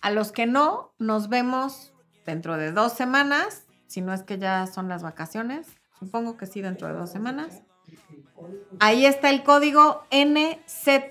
[0.00, 1.92] A los que no, nos vemos
[2.26, 3.61] dentro de dos semanas,
[3.92, 5.66] si no es que ya son las vacaciones.
[5.98, 7.60] Supongo que sí, dentro de dos semanas.
[8.80, 11.08] Ahí está el código NZVBMU,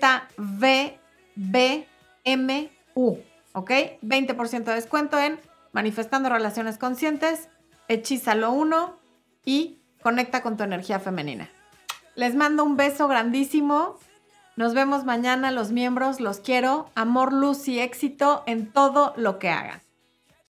[3.52, 3.70] ¿ok?
[4.02, 5.38] 20% de descuento en
[5.72, 7.48] Manifestando Relaciones Conscientes,
[7.86, 8.98] Hechízalo uno
[9.44, 11.48] y conecta con tu energía femenina.
[12.16, 13.96] Les mando un beso grandísimo.
[14.56, 16.90] Nos vemos mañana los miembros, los quiero.
[16.96, 19.81] Amor, luz y éxito en todo lo que hagan.